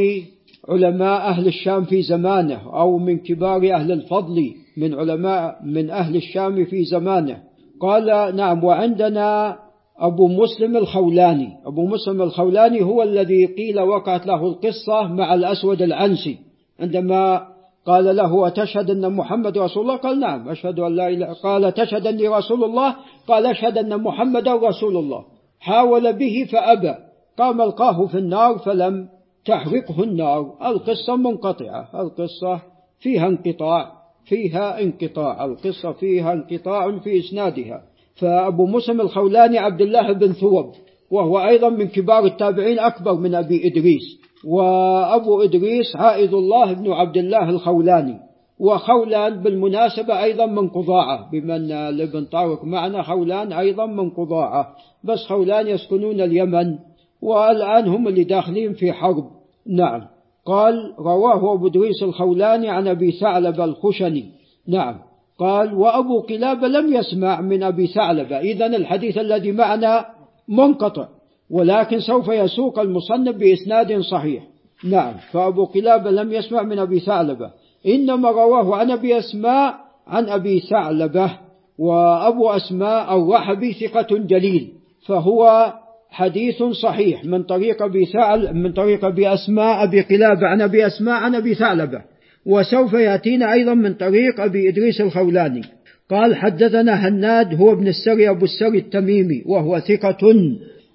علماء 0.69 1.21
أهل 1.21 1.47
الشام 1.47 1.85
في 1.85 2.02
زمانه 2.02 2.61
أو 2.81 2.99
من 2.99 3.19
كبار 3.19 3.75
أهل 3.75 3.93
الفضل 3.93 4.55
من 4.76 4.95
علماء 4.95 5.61
من 5.64 5.90
أهل 5.90 6.16
الشام 6.16 6.64
في 6.64 6.85
زمانه. 6.85 7.43
قال 7.81 8.37
نعم 8.37 8.64
وعندنا 8.64 9.59
أبو 9.99 10.28
مسلم 10.28 10.76
الخولاني. 10.76 11.49
أبو 11.66 11.87
مسلم 11.87 12.23
الخولاني 12.23 12.83
هو 12.83 13.02
الذي 13.02 13.47
قيل 13.47 13.81
وقعت 13.81 14.26
له 14.26 14.47
القصة 14.47 15.12
مع 15.12 15.35
الأسود 15.35 15.83
العنسي. 15.83 16.38
عندما 16.81 17.47
قال 17.87 18.16
له 18.16 18.47
أتشهد 18.47 18.90
أن 18.90 19.12
محمد 19.12 19.59
رسول 19.59 19.83
الله؟ 19.83 19.97
قال 19.97 20.21
نعم 20.21 20.49
أشهد 20.49 20.78
أن 20.78 20.97
لا 20.97 21.09
إله 21.09 21.33
قال 21.33 21.75
تشهد 21.75 22.07
أني 22.07 22.28
رسول 22.28 22.64
الله؟ 22.64 22.97
قال 23.28 23.47
أشهد 23.47 23.78
أن 23.78 24.02
محمد 24.02 24.49
رسول 24.49 24.97
الله. 24.97 25.36
حاول 25.67 26.13
به 26.13 26.47
فأبى. 26.53 26.95
قام 27.39 27.61
ألقاه 27.61 28.07
في 28.07 28.19
النار 28.19 28.59
فلم 28.59 29.09
تحرقه 29.47 30.03
النار. 30.03 30.55
القصة 30.67 31.17
منقطعة. 31.17 31.89
القصة 32.01 32.61
فيها 32.99 33.27
انقطاع. 33.27 33.93
فيها 34.25 34.83
انقطاع. 34.83 35.45
القصة 35.45 35.93
فيها 35.93 36.33
انقطاع 36.33 36.99
في 36.99 37.19
إسنادها. 37.19 37.83
فأبو 38.15 38.67
مسلم 38.67 39.01
الخولاني 39.01 39.59
عبد 39.59 39.81
الله 39.81 40.13
بن 40.13 40.33
ثوب 40.33 40.73
وهو 41.11 41.39
أيضا 41.39 41.69
من 41.69 41.89
كبار 41.89 42.25
التابعين 42.25 42.79
أكبر 42.79 43.15
من 43.15 43.35
أبي 43.35 43.67
إدريس. 43.67 44.21
وأبو 44.45 45.43
إدريس 45.43 45.97
عائد 45.97 46.35
الله 46.35 46.73
بن 46.73 46.93
عبد 46.93 47.17
الله 47.17 47.50
الخولاني. 47.50 48.25
وخولان 48.58 49.42
بالمناسبة 49.42 50.23
أيضا 50.23 50.47
من 50.47 50.69
قضاعة 50.69 51.30
بما 51.30 51.56
أن 51.56 51.97
لابن 51.97 52.25
طارق 52.25 52.64
معنا 52.64 53.02
خولان 53.02 53.52
أيضا 53.52 53.86
من 53.86 54.10
قضاعة. 54.10 54.76
بس 55.04 55.26
خولان 55.28 55.66
يسكنون 55.66 56.21
اليمن 56.21 56.78
والآن 57.23 57.88
هم 57.88 58.08
اللي 58.08 58.25
داخلين 58.25 58.73
في 58.73 58.92
حرب. 58.92 59.25
نعم. 59.66 60.06
قال 60.47 60.95
رواه 60.99 61.54
أبو 61.54 61.66
إدريس 61.66 62.02
الخولاني 62.02 62.69
عن 62.71 62.88
أبي 62.88 63.12
ثعلب 63.12 63.60
الخشني. 63.60 64.25
نعم. 64.69 64.99
قال 65.38 65.75
وأبو 65.75 66.21
قلابة 66.21 66.69
لم 66.69 66.95
يسمع 66.95 67.40
من 67.40 67.62
أبي 67.62 67.86
ثعلبة. 67.86 68.38
إذا 68.38 68.66
الحديث 68.66 69.19
الذي 69.19 69.52
معنا 69.52 70.06
منقطع 70.49 71.08
ولكن 71.50 72.00
سوف 72.00 72.28
يسوق 72.28 72.78
المصنف 72.78 73.36
بإسناد 73.36 74.00
صحيح. 74.00 74.42
نعم. 74.84 75.14
فأبو 75.32 75.64
قلابة 75.64 76.10
لم 76.10 76.32
يسمع 76.32 76.62
من 76.62 76.78
أبي 76.78 77.00
ثعلبة. 77.00 77.50
إنما 77.86 78.30
رواه 78.30 78.76
عن 78.76 78.91
أبي 78.91 79.19
أسماء 79.19 79.75
عن 80.06 80.28
أبي 80.28 80.60
ثعلبة 80.60 81.30
وأبو 81.78 82.50
أسماء 82.50 83.19
الرحبي 83.19 83.73
ثقة 83.73 84.19
جليل 84.19 84.73
فهو 85.06 85.73
حديث 86.10 86.62
صحيح 86.62 87.25
من 87.25 87.43
طريق 87.43 87.82
أبي 87.82 88.04
ثعل 88.04 88.54
من 88.54 88.73
طريق 88.73 89.04
أبي 89.04 89.34
أسماء 89.34 89.84
أبي 89.84 90.00
قلابة 90.00 90.47
عن 90.47 90.60
أبي 90.60 90.86
أسماء 90.86 91.15
عن 91.15 91.34
أبي 91.34 91.54
ثعلبة 91.54 92.02
وسوف 92.47 92.93
يأتينا 92.93 93.52
أيضا 93.52 93.75
من 93.75 93.95
طريق 93.95 94.41
أبي 94.41 94.69
إدريس 94.69 95.00
الخولاني. 95.00 95.62
قال 96.10 96.36
حدثنا 96.36 97.08
هناد 97.08 97.60
هو 97.60 97.73
ابن 97.73 97.89
السري 97.89 98.30
أبو 98.30 98.45
السري 98.45 98.78
التميمي 98.78 99.43
وهو 99.47 99.78
ثقة 99.78 100.34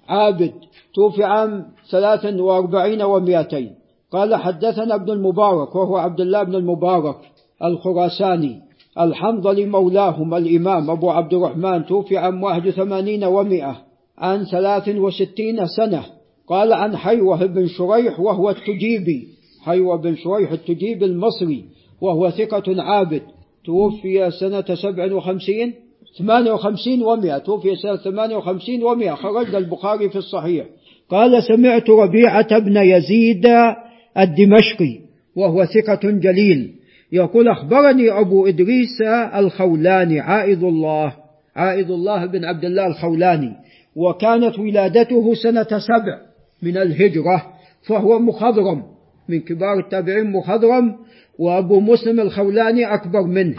عابد 0.08 0.52
توفي 0.94 1.24
عام 1.24 1.64
ثلاث 1.90 2.24
وأربعين 2.24 3.02
ومائتين 3.02 3.70
قال 4.12 4.34
حدثنا 4.34 4.94
ابن 4.94 5.10
المبارك 5.10 5.74
وهو 5.74 5.96
عبد 5.96 6.20
الله 6.20 6.42
بن 6.42 6.54
المبارك 6.54 7.16
الخراساني 7.64 8.60
الحنظلي 9.00 9.66
مولاهم 9.66 10.34
الإمام 10.34 10.90
أبو 10.90 11.10
عبد 11.10 11.34
الرحمن 11.34 11.86
توفي 11.86 12.16
عام 12.16 12.42
واحد 12.42 12.66
وثمانين 12.66 13.24
ومائة 13.24 13.76
عن 14.18 14.44
ثلاث 14.44 14.88
وستين 14.88 15.66
سنة. 15.66 16.04
قال 16.48 16.72
عن 16.72 16.96
حيوة 16.96 17.46
بن 17.46 17.66
شريح 17.66 18.20
وهو 18.20 18.50
التجيبي. 18.50 19.28
حيوة 19.62 19.96
بن 19.96 20.16
شريح 20.16 20.52
التجيب 20.52 21.02
المصري 21.02 21.64
وهو 22.00 22.30
ثقة 22.30 22.82
عابد. 22.82 23.22
توفي 23.64 24.30
سنة 24.30 24.74
سبع 24.74 25.14
وخمسين 25.14 25.74
ثمانية 26.18 26.52
وخمسين 26.52 27.02
ومئة 27.02 27.38
توفي 27.38 27.76
سنة 27.76 27.96
ثمانية 27.96 28.36
وخمسين 28.36 28.84
ومئة 28.84 29.14
خرج 29.14 29.54
البخاري 29.54 30.10
في 30.10 30.16
الصحيح. 30.16 30.66
قال 31.10 31.42
سمعت 31.42 31.90
ربيعة 31.90 32.58
بن 32.58 32.76
يزيد 32.76 33.46
الدمشقي 34.18 34.98
وهو 35.36 35.64
ثقة 35.64 36.10
جليل. 36.10 36.74
يقول 37.12 37.48
أخبرني 37.48 38.10
أبو 38.10 38.46
إدريس 38.46 39.02
الخولاني 39.34 40.20
عائد 40.20 40.62
الله 40.62 41.12
عائد 41.56 41.90
الله 41.90 42.26
بن 42.26 42.44
عبد 42.44 42.64
الله 42.64 42.86
الخولاني. 42.86 43.52
وكانت 43.96 44.58
ولادته 44.58 45.34
سنة 45.34 45.78
سبع 45.78 46.18
من 46.62 46.76
الهجرة 46.76 47.46
فهو 47.88 48.18
مخضرم 48.18 48.82
من 49.28 49.40
كبار 49.40 49.78
التابعين 49.78 50.30
مخضرم 50.30 50.96
وأبو 51.38 51.80
مسلم 51.80 52.20
الخولاني 52.20 52.94
أكبر 52.94 53.22
منه. 53.22 53.56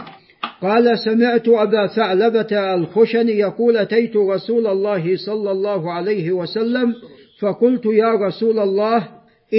قال 0.62 0.98
سمعت 0.98 1.48
أبا 1.48 1.86
ثعلبة 1.86 2.74
الخشني 2.74 3.32
يقول 3.32 3.76
أتيت 3.76 4.16
رسول 4.16 4.66
الله 4.66 5.16
صلى 5.26 5.50
الله 5.50 5.92
عليه 5.92 6.32
وسلم 6.32 6.94
فقلت 7.40 7.86
يا 7.86 8.12
رسول 8.26 8.58
الله 8.58 9.08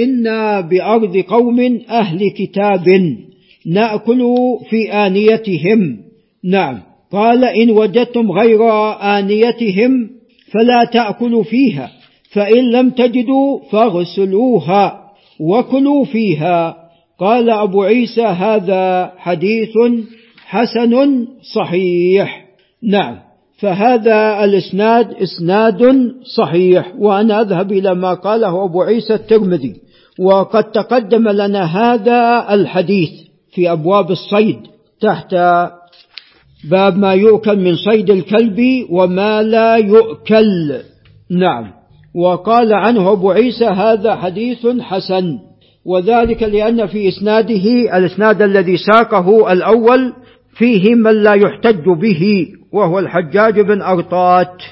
إنا 0.04 0.60
بأرض 0.60 1.16
قوم 1.16 1.80
أهل 1.90 2.30
كتاب 2.30 3.16
نأكل 3.66 4.22
في 4.70 4.92
آنيتهم. 4.92 5.98
نعم. 6.44 6.78
قال 7.12 7.44
إن 7.44 7.70
وجدتم 7.70 8.32
غير 8.32 8.70
آنيتهم 9.18 10.10
فلا 10.52 10.84
تأكلوا 10.92 11.42
فيها 11.42 11.90
فإن 12.32 12.70
لم 12.70 12.90
تجدوا 12.90 13.60
فاغسلوها 13.70 15.00
وكلوا 15.40 16.04
فيها. 16.04 16.76
قال 17.18 17.50
أبو 17.50 17.82
عيسى 17.82 18.22
هذا 18.22 19.12
حديث 19.16 19.74
حسن 20.46 21.26
صحيح. 21.54 22.46
نعم. 22.82 23.26
فهذا 23.58 24.44
الإسناد 24.44 25.14
إسناد 25.14 26.12
صحيح 26.36 26.92
وأنا 26.98 27.40
أذهب 27.40 27.72
إلى 27.72 27.94
ما 27.94 28.14
قاله 28.14 28.64
أبو 28.64 28.82
عيسى 28.82 29.14
الترمذي. 29.14 29.74
وقد 30.18 30.64
تقدم 30.64 31.28
لنا 31.28 31.64
هذا 31.64 32.54
الحديث 32.54 33.10
في 33.54 33.72
أبواب 33.72 34.10
الصيد 34.10 34.58
تحت 35.00 35.34
باب 36.70 36.98
ما 36.98 37.14
يؤكل 37.14 37.58
من 37.58 37.76
صيد 37.76 38.10
الكلب 38.10 38.86
وما 38.90 39.42
لا 39.42 39.76
يؤكل. 39.76 40.80
نعم. 41.30 41.72
وقال 42.14 42.72
عنه 42.72 43.12
أبو 43.12 43.30
عيسى 43.30 43.64
هذا 43.64 44.16
حديث 44.16 44.66
حسن 44.80 45.38
وذلك 45.84 46.42
لأن 46.42 46.86
في 46.86 47.08
إسناده 47.08 47.96
الإسناد 47.98 48.42
الذي 48.42 48.76
ساقه 48.76 49.52
الأول 49.52 50.12
فيه 50.56 50.94
من 50.94 51.22
لا 51.22 51.34
يحتج 51.34 51.84
به 52.00 52.46
وهو 52.72 52.98
الحجاج 52.98 53.60
بن 53.60 53.82
أرطات. 53.82 54.62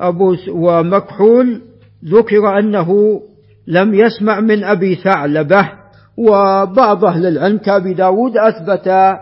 أبو 0.00 0.36
ومكحول 0.48 1.60
ذكر 2.04 2.58
أنه 2.58 3.20
لم 3.68 3.94
يسمع 3.94 4.40
من 4.40 4.64
أبي 4.64 4.94
ثعلبة 4.94 5.70
وبعض 6.16 7.04
أهل 7.04 7.26
العلم 7.26 7.58
كأبي 7.58 7.94
داود 7.94 8.32
أثبت 8.36 9.16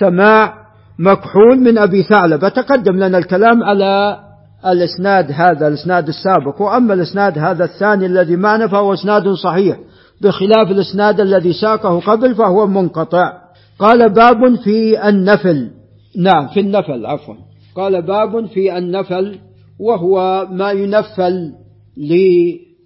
سماع 0.00 0.54
مكحول 0.98 1.60
من 1.60 1.78
أبي 1.78 2.02
ثعلبة. 2.02 2.48
تقدم 2.48 2.96
لنا 2.96 3.18
الكلام 3.18 3.62
على 3.62 4.18
الإسناد 4.66 5.32
هذا 5.32 5.68
الإسناد 5.68 6.08
السابق. 6.08 6.60
وأما 6.60 6.94
الإسناد 6.94 7.38
هذا 7.38 7.64
الثاني 7.64 8.06
الذي 8.06 8.36
معنا 8.36 8.68
فهو 8.68 8.92
إسناد 8.92 9.28
صحيح 9.28 9.78
بخلاف 10.20 10.70
الإسناد 10.70 11.20
الذي 11.20 11.52
ساقه 11.52 12.00
قبل 12.00 12.34
فهو 12.34 12.66
منقطع. 12.66 13.32
قال 13.78 14.12
باب 14.12 14.54
في 14.64 15.08
النفل. 15.08 15.70
نعم 16.16 16.48
في 16.48 16.60
النفل 16.60 17.06
عفوا. 17.06 17.34
قال 17.76 18.02
باب 18.02 18.46
في 18.46 18.78
النفل 18.78 19.38
وهو 19.80 20.46
ما 20.50 20.70
ينفل 20.70 21.52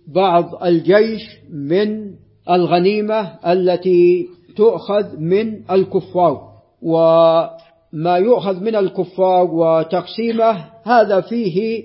لبعض 0.08 0.64
الجيش 0.64 1.22
من 1.52 2.10
الغنيمة 2.50 3.32
التي 3.46 4.28
تؤخذ 4.56 5.16
من 5.18 5.70
الكفار 5.70 6.40
وما 6.82 8.16
يؤخذ 8.16 8.60
من 8.60 8.76
الكفار 8.76 9.44
وتقسيمه 9.50 10.64
هذا 10.84 11.20
فيه 11.20 11.82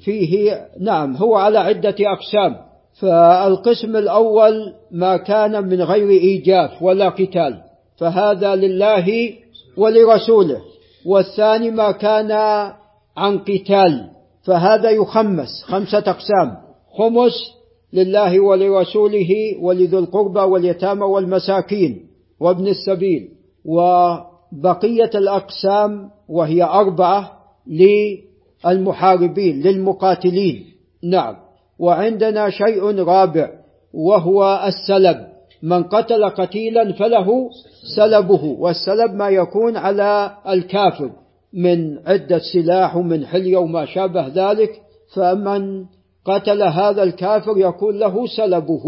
فيه 0.00 0.60
نعم 0.80 1.16
هو 1.16 1.34
على 1.34 1.58
عدة 1.58 1.94
أقسام. 2.00 2.56
فالقسم 3.00 3.96
الأول 3.96 4.74
ما 4.90 5.16
كان 5.16 5.68
من 5.68 5.82
غير 5.82 6.08
إيجاف 6.08 6.82
ولا 6.82 7.08
قتال 7.08 7.60
فهذا 7.96 8.54
لله 8.56 9.32
ولرسوله. 9.76 10.60
والثاني 11.06 11.70
ما 11.70 11.92
كان 11.92 12.32
عن 13.16 13.38
قتال 13.38 14.10
فهذا 14.44 14.90
يخمس 14.90 15.64
خمسة 15.64 15.98
أقسام. 15.98 16.69
خمس 16.92 17.32
لله 17.92 18.40
ولرسوله 18.40 19.56
ولذي 19.60 19.98
القربى 19.98 20.40
واليتامى 20.40 21.02
والمساكين 21.02 22.06
وابن 22.40 22.68
السبيل. 22.68 23.28
وبقية 23.64 25.10
الأقسام 25.14 26.10
وهي 26.28 26.62
أربعة 26.62 27.32
للمحاربين 27.66 29.60
للمقاتلين. 29.62 30.64
نعم. 31.04 31.36
وعندنا 31.78 32.50
شيء 32.50 32.84
رابع 32.98 33.50
وهو 33.94 34.64
السلب. 34.66 35.26
من 35.62 35.82
قتل 35.82 36.24
قتيلا 36.24 36.92
فله 36.92 37.50
سلبه 37.96 38.44
والسلب 38.44 39.14
ما 39.14 39.28
يكون 39.28 39.76
على 39.76 40.32
الكافر. 40.48 41.10
من 41.52 41.98
عدة 42.06 42.38
سلاح 42.38 42.96
ومن 42.96 43.26
حلية 43.26 43.56
وما 43.56 43.84
شابه 43.84 44.26
ذلك. 44.26 44.70
فمن 45.14 45.84
قتل 46.30 46.62
هذا 46.62 47.02
الكافر 47.02 47.54
يكون 47.56 47.98
له 47.98 48.26
سلبه. 48.26 48.84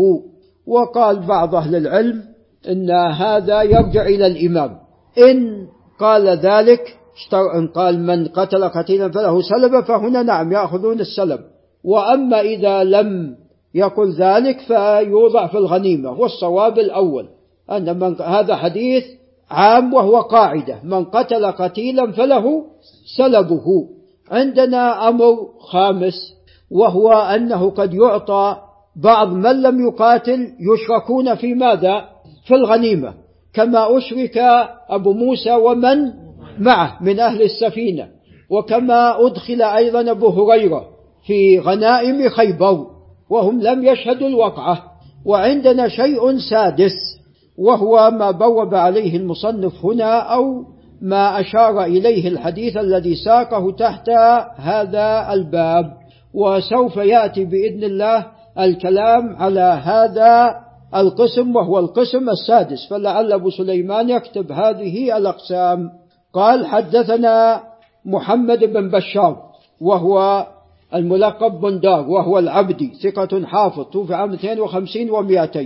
وقال 0.66 1.26
بعض 1.26 1.54
أهل 1.54 1.76
العلم 1.76 2.22
إن 2.68 2.90
هذا 2.90 3.62
يرجع 3.62 4.02
إلى 4.02 4.26
الإمام. 4.26 4.78
إن 5.18 5.66
قال 6.00 6.28
ذلك 6.28 6.96
إن 7.32 7.68
قال 7.68 8.00
من 8.00 8.26
قتل 8.26 8.68
قتيلا 8.68 9.08
فله 9.08 9.40
سلب 9.42 9.84
فهنا 9.84 10.22
نعم 10.22 10.52
يأخذون 10.52 11.00
السلب. 11.00 11.40
وأما 11.84 12.40
إذا 12.40 12.84
لم 12.84 13.36
يقل 13.74 14.12
ذلك 14.12 14.58
فيوضع 14.60 15.46
في 15.46 15.58
الغنيمة. 15.58 16.20
والصواب 16.20 16.78
الأول 16.78 17.28
أن 17.70 17.98
من 17.98 18.20
هذا 18.20 18.56
حديث 18.56 19.04
عام 19.50 19.94
وهو 19.94 20.20
قاعدة. 20.20 20.78
من 20.84 21.04
قتل 21.04 21.46
قتيلا 21.46 22.12
فله 22.12 22.64
سلبه. 23.16 23.64
عندنا 24.30 25.08
أمر 25.08 25.36
خامس 25.60 26.14
وهو 26.72 27.12
أنه 27.12 27.70
قد 27.70 27.94
يعطى 27.94 28.56
بعض 28.96 29.32
من 29.32 29.62
لم 29.62 29.86
يقاتل 29.88 30.48
يشركون 30.60 31.34
في 31.34 31.54
ماذا؟ 31.54 32.04
في 32.44 32.54
الغنيمة 32.54 33.14
كما 33.54 33.98
أشرك 33.98 34.38
أبو 34.88 35.12
موسى 35.12 35.52
ومن 35.54 36.12
معه 36.58 37.02
من 37.02 37.20
أهل 37.20 37.42
السفينة 37.42 38.08
وكما 38.50 39.26
أدخل 39.26 39.62
أيضا 39.62 40.10
أبو 40.10 40.28
هريرة 40.28 40.84
في 41.26 41.58
غنائم 41.58 42.28
خيبر 42.28 42.86
وهم 43.30 43.60
لم 43.62 43.84
يشهدوا 43.84 44.28
الوقعة 44.28 44.82
وعندنا 45.26 45.88
شيء 45.88 46.38
سادس 46.38 46.92
وهو 47.58 48.10
ما 48.10 48.30
بوب 48.30 48.74
عليه 48.74 49.16
المصنف 49.16 49.84
هنا 49.84 50.18
أو 50.18 50.64
ما 51.02 51.40
أشار 51.40 51.84
إليه 51.84 52.28
الحديث 52.28 52.76
الذي 52.76 53.14
ساقه 53.14 53.70
تحت 53.70 54.10
هذا 54.56 55.32
الباب. 55.32 56.01
وسوف 56.34 56.96
يأتي 56.96 57.44
بإذن 57.44 57.84
الله 57.84 58.26
الكلام 58.58 59.36
على 59.36 59.80
هذا 59.84 60.54
القسم 60.94 61.56
وهو 61.56 61.78
القسم 61.78 62.28
السادس. 62.30 62.86
فلعل 62.90 63.32
أبو 63.32 63.50
سليمان 63.50 64.10
يكتب 64.10 64.52
هذه 64.52 65.16
الأقسام. 65.16 65.90
قال 66.32 66.66
حدثنا 66.66 67.62
محمد 68.04 68.64
بن 68.64 68.90
بشار 68.90 69.42
وهو 69.80 70.46
الملقب 70.94 71.60
بندار 71.60 72.10
وهو 72.10 72.38
العبدي 72.38 72.92
ثقة 73.02 73.46
حافظ 73.46 73.84
توفي 73.84 74.14
عام 74.14 74.32
52 74.32 75.10
و200 75.10 75.58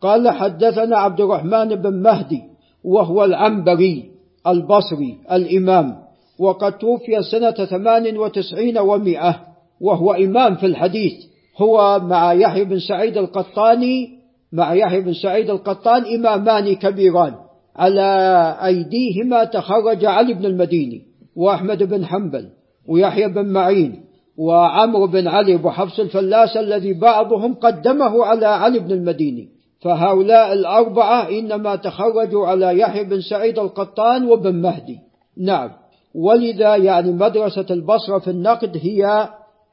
قال 0.00 0.28
حدثنا 0.28 0.98
عبد 0.98 1.20
الرحمن 1.20 1.74
بن 1.74 2.02
مهدي 2.02 2.42
وهو 2.84 3.24
العنبري 3.24 4.10
البصري 4.46 5.18
الإمام. 5.32 5.96
وقد 6.38 6.78
توفي 6.78 7.22
سنة 7.22 7.50
98 7.50 8.78
ومئة. 8.78 9.47
وهو 9.80 10.12
إمام 10.12 10.54
في 10.54 10.66
الحديث. 10.66 11.12
هو 11.58 12.00
مع 12.00 12.32
يحيى 12.32 12.64
بن 12.64 12.78
سعيد 12.78 13.16
القطاني 13.16 14.08
مع 14.52 14.74
يحيى 14.74 15.00
بن 15.00 15.12
سعيد 15.12 15.50
القطان 15.50 16.04
إمامان 16.14 16.74
كبيران. 16.74 17.34
على 17.76 18.56
أيديهما 18.64 19.44
تخرج 19.44 20.04
علي 20.04 20.34
بن 20.34 20.46
المديني 20.46 21.02
وأحمد 21.36 21.82
بن 21.82 22.04
حنبل 22.04 22.48
ويحيى 22.88 23.28
بن 23.28 23.46
معين 23.46 24.04
وعمرو 24.38 25.06
بن 25.06 25.28
علي 25.28 25.54
أبو 25.54 25.70
حفص 25.70 26.00
الفلاس 26.00 26.56
الذي 26.56 26.92
بعضهم 26.92 27.54
قدمه 27.54 28.24
على 28.24 28.46
علي 28.46 28.78
بن 28.78 28.92
المديني. 28.92 29.48
فهؤلاء 29.82 30.52
الأربعة 30.52 31.28
إنما 31.28 31.76
تخرجوا 31.76 32.46
على 32.46 32.78
يحيى 32.78 33.04
بن 33.04 33.20
سعيد 33.20 33.58
القطان 33.58 34.30
وبن 34.30 34.54
مهدي. 34.54 34.98
نعم. 35.36 35.70
ولذا 36.14 36.76
يعني 36.76 37.12
مدرسة 37.12 37.66
البصرة 37.70 38.18
في 38.18 38.30
النقد 38.30 38.76
هي 38.82 39.28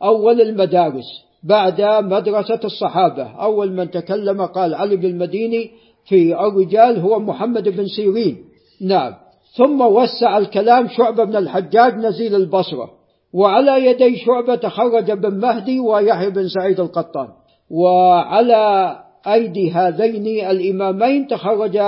أول 0.06 0.41
المدارس 0.41 1.26
بعد 1.44 1.82
مدرسة 1.82 2.60
الصحابة. 2.63 3.24
أول 3.24 3.72
من 3.72 3.91
تكلم 3.91 4.41
قال 4.41 4.76
علي 4.76 4.96
بن 4.96 5.06
المديني 5.06 5.72
في 6.06 6.39
الرجال 6.48 7.00
هو 7.00 7.20
محمد 7.20 7.70
بن 7.70 7.86
سيرين. 7.88 8.38
نعم. 8.82 9.13
ثم 9.58 9.82
وسع 9.82 10.38
الكلام 10.38 10.88
شعبة 10.88 11.24
بن 11.24 11.36
الحجاج 11.36 11.96
نزيل 11.96 12.36
البصرة. 12.36 12.89
وعلى 13.34 13.86
يدي 13.86 14.18
شعبة 14.18 14.56
تخرج 14.56 15.12
بن 15.12 15.39
مهدي 15.39 15.80
ويحيى 15.80 16.30
بن 16.30 16.48
سعيد 16.48 16.80
القطان. 16.80 17.28
وعلى 17.70 18.96
أيدي 19.28 19.72
هذين 19.72 20.50
الإمامين 20.50 21.28
تخرج 21.28 21.80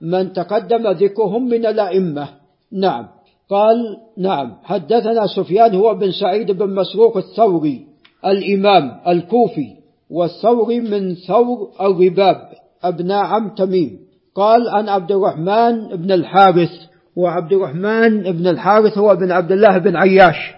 من 0.00 0.32
تقدم 0.32 0.90
ذكرهم 0.90 1.48
من 1.48 1.66
الأئمة. 1.66 2.28
نعم. 2.72 3.13
قال 3.50 3.76
نعم. 4.18 4.52
حدثنا 4.64 5.26
سفيان 5.36 5.74
هو 5.74 5.94
بن 5.94 6.10
سعيد 6.20 6.50
بن 6.50 6.74
مسروق 6.74 7.16
الثوري 7.16 7.86
الإمام 8.26 9.00
الكوفي 9.08 9.68
والثوري 10.10 10.80
من 10.80 11.14
ثور 11.14 11.68
الرباب 11.80 12.36
أبناء 12.82 13.24
عم 13.24 13.54
تميم. 13.54 13.98
قال 14.34 14.68
عن 14.68 14.88
عبد 14.88 15.12
الرحمن 15.12 15.96
بن 15.96 16.12
الحارث 16.12 16.70
وعبد 17.16 17.52
الرحمن 17.52 18.22
بن 18.32 18.46
الحارث 18.46 18.98
هو 18.98 19.16
بن 19.16 19.32
عبد 19.32 19.52
الله 19.52 19.78
بن 19.78 19.96
عياش 19.96 20.54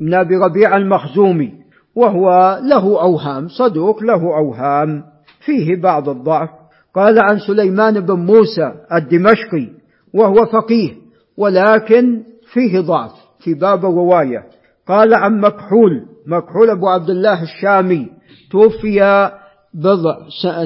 بن 0.00 0.14
أبي 0.14 0.36
ربيع 0.36 0.76
المخزومي 0.76 1.52
وهو 1.96 2.58
له 2.62 3.02
أوهام 3.02 3.48
صدوق 3.48 4.02
له 4.02 4.22
أوهام 4.38 5.02
فيه 5.40 5.82
بعض 5.82 6.08
الضعف. 6.08 6.48
قال 6.94 7.18
عن 7.18 7.38
سليمان 7.38 8.00
بن 8.00 8.14
موسى 8.14 8.72
الدمشقي 8.92 9.68
وهو 10.14 10.46
فقيه 10.46 11.07
ولكن 11.38 12.22
فيه 12.52 12.80
ضعف 12.80 13.12
في 13.38 13.54
باب 13.54 13.84
الرواية 13.84 14.44
قال 14.88 15.14
عن 15.14 15.40
مكحول 15.40 16.06
مكحول 16.26 16.70
أبو 16.70 16.88
عبد 16.88 17.10
الله 17.10 17.42
الشامي 17.42 18.06
توفي 18.50 19.30
بضع 19.74 20.16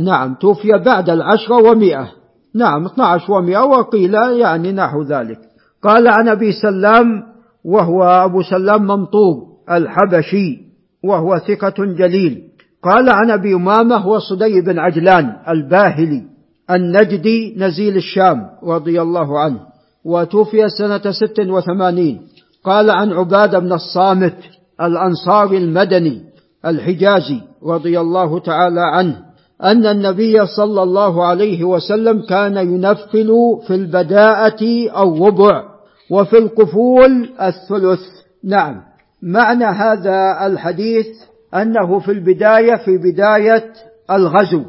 نعم 0.02 0.34
توفي 0.34 0.68
بعد 0.84 1.10
العشرة 1.10 1.70
ومئة. 1.70 2.08
نعم 2.54 2.86
12 2.86 3.32
ومئة 3.32 3.64
وقيل 3.64 4.14
يعني 4.14 4.72
نحو 4.72 5.02
ذلك. 5.02 5.38
قال 5.82 6.08
عن 6.08 6.28
أبي 6.28 6.52
سلام 6.52 7.22
وهو 7.64 8.02
أبو 8.04 8.42
سلام 8.42 8.82
ممطور 8.82 9.36
الحبشي 9.70 10.58
وهو 11.04 11.38
ثقة 11.38 11.84
جليل. 11.84 12.42
قال 12.82 13.10
عن 13.10 13.30
أبي 13.30 13.54
أمامة 13.54 13.96
هو 13.96 14.18
صدي 14.18 14.60
بن 14.60 14.78
عجلان 14.78 15.36
الباهلي 15.48 16.22
النجدي 16.70 17.54
نزيل 17.58 17.96
الشام 17.96 18.46
رضي 18.64 19.02
الله 19.02 19.40
عنه. 19.40 19.71
وتوفي 20.04 20.68
سنة 20.68 21.10
ست 21.10 21.40
وثمانين. 21.40 22.20
قال 22.64 22.90
عن 22.90 23.12
عبادة 23.12 23.58
بن 23.58 23.72
الصامت 23.72 24.36
الأنصاري 24.80 25.58
المدني 25.58 26.22
الحجازي 26.66 27.40
رضي 27.66 28.00
الله 28.00 28.38
تعالى 28.38 28.80
عنه 28.80 29.16
أن 29.62 29.86
النبي 29.86 30.46
صلى 30.46 30.82
الله 30.82 31.24
عليه 31.24 31.64
وسلم 31.64 32.22
كان 32.28 32.56
ينفل 32.56 33.30
في 33.66 33.74
البداءة 33.74 34.64
الربع 34.96 35.62
وفي 36.10 36.38
القفول 36.38 37.30
الثلث. 37.40 38.00
نعم. 38.44 38.80
معنى 39.22 39.64
هذا 39.64 40.46
الحديث 40.46 41.06
أنه 41.54 41.98
في 41.98 42.12
البداية 42.12 42.76
في 42.84 42.98
بداية 42.98 43.72
الغزو. 44.10 44.62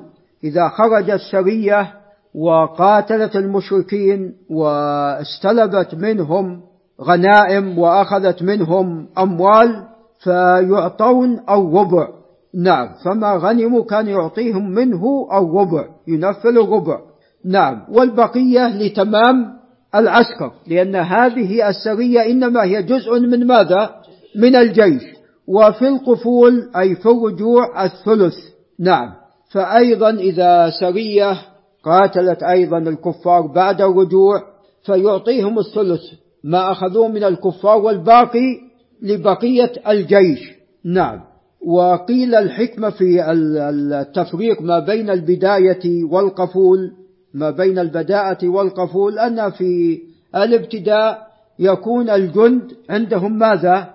إذا 0.44 0.68
خرجت 0.68 1.20
سرية 1.32 1.94
وقاتلت 2.36 3.36
المشركين 3.36 4.34
واستلبت 4.50 5.96
منهم 5.96 6.62
غنائم 7.02 7.80
وأخذت 7.80 8.44
منهم 8.44 9.08
أموال 9.18 9.84
فيعطون 10.24 11.40
الربع 11.50 12.08
نعم 12.56 12.88
فما 13.06 13.34
غنموا 13.38 13.84
كان 13.84 14.08
يعطيهم 14.08 14.70
منه 14.70 15.28
الربع 15.34 15.86
ينفل 16.08 16.58
الربع 16.58 17.00
نعم 17.46 17.82
والبقية 17.90 18.68
لتمام 18.68 19.64
العسكر 19.96 20.52
لأن 20.68 20.96
هذه 20.96 21.70
السرية 21.70 22.26
إنما 22.26 22.64
هي 22.64 22.84
جزء 22.84 23.20
من 23.20 23.48
ماذا؟ 23.48 23.90
من 24.36 24.56
الجيش. 24.56 25.04
وفي 25.48 25.88
القفول 25.88 26.70
أي 26.78 26.96
في 26.96 27.06
الرجوع 27.06 27.86
الثلث. 27.86 28.36
نعم 28.80 29.14
فأيضا 29.52 30.10
إذا 30.10 30.70
سرية 30.80 31.38
قاتلت 31.84 32.44
أيضا 32.44 32.78
الكفار 32.78 33.48
بعد 33.48 33.82
الرجوع 33.82 34.42
فيعطيهم 34.86 35.60
الثلث 35.60 36.02
ما 36.44 36.72
أخذوه 36.72 37.08
من 37.08 37.24
الكفار 37.24 37.78
والباقي 37.78 38.60
لبقية 39.02 39.72
الجيش. 39.88 40.40
نعم. 40.86 41.20
وقيل 41.68 42.36
الحكمة 42.36 42.90
في 42.90 43.32
التفريق 43.32 44.62
ما 44.62 44.80
بين 44.80 45.10
البداية 45.10 46.04
والقفول 46.04 46.92
ما 47.34 47.50
بين 47.50 47.80
البداءة 47.80 48.48
والقفول 48.48 49.20
أن 49.20 49.52
في 49.52 50.02
الابتداء 50.36 51.28
يكون 51.60 52.10
الجند 52.10 52.72
عندهم 52.90 53.38
ماذا؟ 53.38 53.94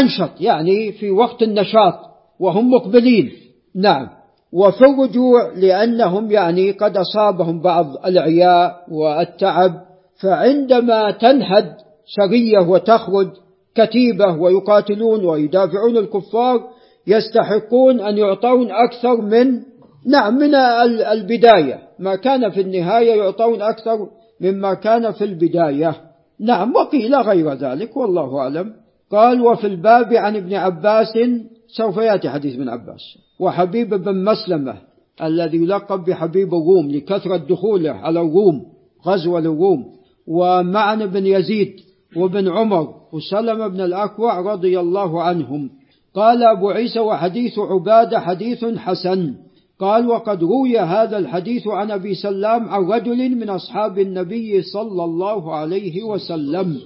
أنشط 0.00 0.40
يعني 0.40 0.92
في 0.92 1.10
وقت 1.10 1.42
النشاط 1.42 1.94
وهم 2.40 2.70
مقبلين. 2.70 3.30
نعم. 3.74 4.08
وفي 4.52 4.84
الرجوع 4.84 5.52
لأنهم 5.56 6.30
يعني 6.30 6.70
قد 6.70 6.96
أصابهم 6.96 7.60
بعض 7.60 7.86
العياء 8.06 8.76
والتعب 8.90 9.72
فعندما 10.22 11.10
تنهد 11.10 11.74
سرية 12.16 12.58
وتخرج 12.68 13.28
كتيبة 13.74 14.36
ويقاتلون 14.40 15.24
ويدافعون 15.24 15.96
الكفار 15.96 16.60
يستحقون 17.06 18.00
أن 18.00 18.18
يعطون 18.18 18.70
أكثر 18.70 19.20
من 19.20 19.60
نعم 20.06 20.34
من 20.34 20.54
البداية. 20.54 21.78
ما 21.98 22.16
كان 22.16 22.50
في 22.50 22.60
النهاية 22.60 23.14
يعطون 23.14 23.62
أكثر 23.62 24.08
مما 24.40 24.74
كان 24.74 25.12
في 25.12 25.24
البداية. 25.24 25.94
نعم 26.40 26.76
وقيل 26.76 27.14
غير 27.14 27.52
ذلك 27.52 27.96
والله 27.96 28.38
أعلم. 28.38 28.72
قال 29.10 29.40
وفي 29.40 29.66
الباب 29.66 30.14
عن 30.14 30.36
ابن 30.36 30.54
عباس 30.54 31.12
سوف 31.76 31.96
يأتي 31.96 32.30
حديث 32.30 32.54
ابن 32.54 32.68
عباس. 32.68 33.18
وحبيب 33.40 33.94
بن 33.94 34.24
مسلمة 34.24 34.74
الذي 35.22 35.56
يلقب 35.56 36.04
بحبيب 36.04 36.54
الروم 36.54 36.90
لكثرة 36.90 37.36
دخوله 37.36 37.90
على 37.90 38.20
الروم 38.20 38.66
غزو 39.06 39.38
الروم. 39.38 39.84
ومعن 40.26 41.06
بن 41.06 41.26
يزيد 41.26 41.80
وابن 42.16 42.48
عمر 42.48 42.94
وسلم 43.12 43.68
بن 43.68 43.80
الأكوع 43.80 44.52
رضي 44.52 44.80
الله 44.80 45.22
عنهم. 45.22 45.70
قال 46.14 46.42
أبو 46.42 46.70
عيسى 46.70 47.00
وحديث 47.00 47.58
عبادة 47.58 48.20
حديث 48.20 48.64
حسن. 48.64 49.34
قال 49.80 50.08
وقد 50.08 50.42
روي 50.42 50.78
هذا 50.78 51.18
الحديث 51.18 51.66
عن 51.66 51.90
أبي 51.90 52.14
سلام 52.14 52.68
عن 52.68 52.82
رجل 52.84 53.36
من 53.36 53.50
أصحاب 53.50 53.98
النبي 53.98 54.62
صلى 54.62 55.04
الله 55.04 55.54
عليه 55.54 56.02
وسلم. 56.02 56.76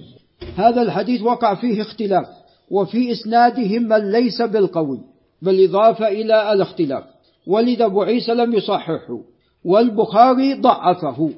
هذا 0.55 0.81
الحديث 0.81 1.21
وقع 1.21 1.55
فيه 1.55 1.81
اختلاف. 1.81 2.25
وفي 2.71 3.11
إسناده 3.11 3.79
من 3.79 4.11
ليس 4.11 4.41
بالقوي 4.41 4.99
بالإضافة 5.41 6.07
إلى 6.07 6.53
الاختلاف. 6.53 7.03
ولذا 7.47 7.85
أبو 7.85 8.01
عيسى 8.01 8.33
لم 8.33 8.53
يصححه 8.53 9.19
والبخاري 9.65 10.53
ضعفه. 10.53 11.29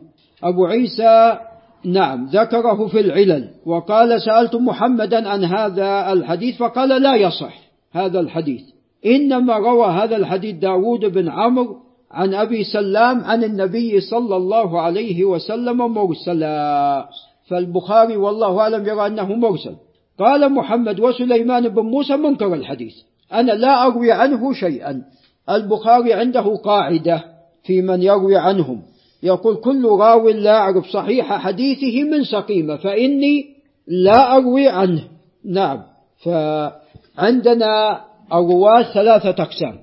أبو 0.44 0.66
عيسى 0.66 1.38
نعم 1.86 2.26
ذكره 2.26 2.88
في 2.88 3.00
العلل 3.00 3.50
وقال 3.66 4.22
سألت 4.22 4.56
محمدا 4.56 5.30
عن 5.30 5.44
هذا 5.44 6.14
الحديث 6.14 6.58
فقال 6.58 7.02
لا 7.02 7.16
يصح 7.16 7.54
هذا 7.92 8.20
الحديث. 8.20 8.62
إنما 9.06 9.58
روى 9.58 9.88
هذا 9.88 10.16
الحديث 10.16 10.56
داود 10.56 11.06
بن 11.06 11.30
عمرو 11.30 11.78
عن 12.12 12.34
أبي 12.34 12.64
سلام 12.64 13.24
عن 13.24 13.44
النبي 13.44 14.02
صلى 14.02 14.36
الله 14.36 14.82
عليه 14.82 15.26
وسلم 15.26 15.78
مرسلا. 15.78 17.10
فالبخاري 17.48 18.18
والله 18.18 18.60
أعلم 18.60 18.86
يرى 18.86 19.08
أنه 19.08 19.36
مرسل. 19.36 19.76
قال 20.20 20.54
محمد 20.54 21.00
وسليمان 21.00 21.70
بن 21.70 21.82
موسى 21.82 22.18
منكر 22.18 22.54
الحديث. 22.54 22.94
أنا 23.34 23.52
لا 23.52 23.86
أروي 23.86 24.12
عنه 24.12 24.54
شيئا. 24.54 25.02
البخاري 25.50 26.14
عنده 26.14 26.56
قاعدة 26.56 27.24
في 27.64 27.82
من 27.82 28.02
يروي 28.02 28.38
عنهم. 28.38 28.82
يقول 29.24 29.56
كل 29.56 29.86
راو 29.86 30.30
لا 30.30 30.58
أعرف 30.58 30.86
صحيح 30.86 31.34
حديثه 31.34 32.04
من 32.04 32.24
سقيمة 32.24 32.76
فإني 32.76 33.46
لا 33.88 34.36
أروي 34.36 34.68
عنه. 34.68 35.04
نعم. 35.46 35.82
فعندنا 36.24 38.02
الرواة 38.34 38.94
ثلاثة 38.94 39.44
أقسام. 39.44 39.76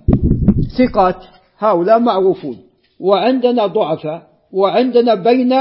ثقات 0.79 1.17
هؤلاء 1.59 1.99
معروفون. 1.99 2.57
وعندنا 3.01 3.67
ضعفاء. 3.67 4.23
وعندنا 4.53 5.15
بين 5.15 5.53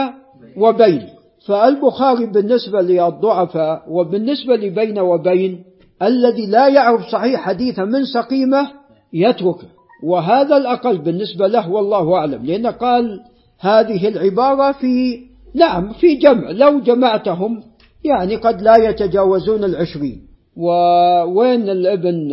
وبين. 0.57 1.14
فالبخاري 1.47 2.25
بالنسبة 2.25 2.81
للضعفاء 2.81 3.84
وبالنسبة 3.89 4.55
لبين 4.55 4.99
وبين 4.99 5.63
الذي 6.01 6.45
لا 6.45 6.67
يعرف 6.67 7.01
صحيح 7.01 7.41
حديثا 7.41 7.84
من 7.84 8.05
سقيمة 8.05 8.71
يتركه. 9.13 9.67
وهذا 10.03 10.58
الأقل 10.58 10.97
بالنسبة 10.97 11.47
له 11.47 11.71
والله 11.71 12.15
أعلم 12.15 12.45
لأنه 12.45 12.71
قال 12.71 13.19
هذه 13.60 14.08
العبارة 14.08 14.71
في 14.71 15.19
نعم 15.55 15.93
في 15.93 16.15
جمع 16.15 16.49
لو 16.49 16.79
جمعتهم 16.79 17.63
يعني 18.03 18.36
قد 18.36 18.62
لا 18.62 18.75
يتجاوزون 18.89 19.63
العشرين. 19.63 20.27
ووين 20.58 21.69
الابن 21.69 22.29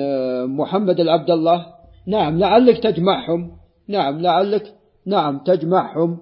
محمد 0.46 1.00
العبد 1.00 1.30
الله؟ 1.30 1.66
نعم 2.06 2.38
لعلك 2.38 2.78
تجمعهم 2.82 3.50
نعم 3.88 4.20
لعلك 4.20 4.74
نعم 5.06 5.38
تجمعهم. 5.38 6.18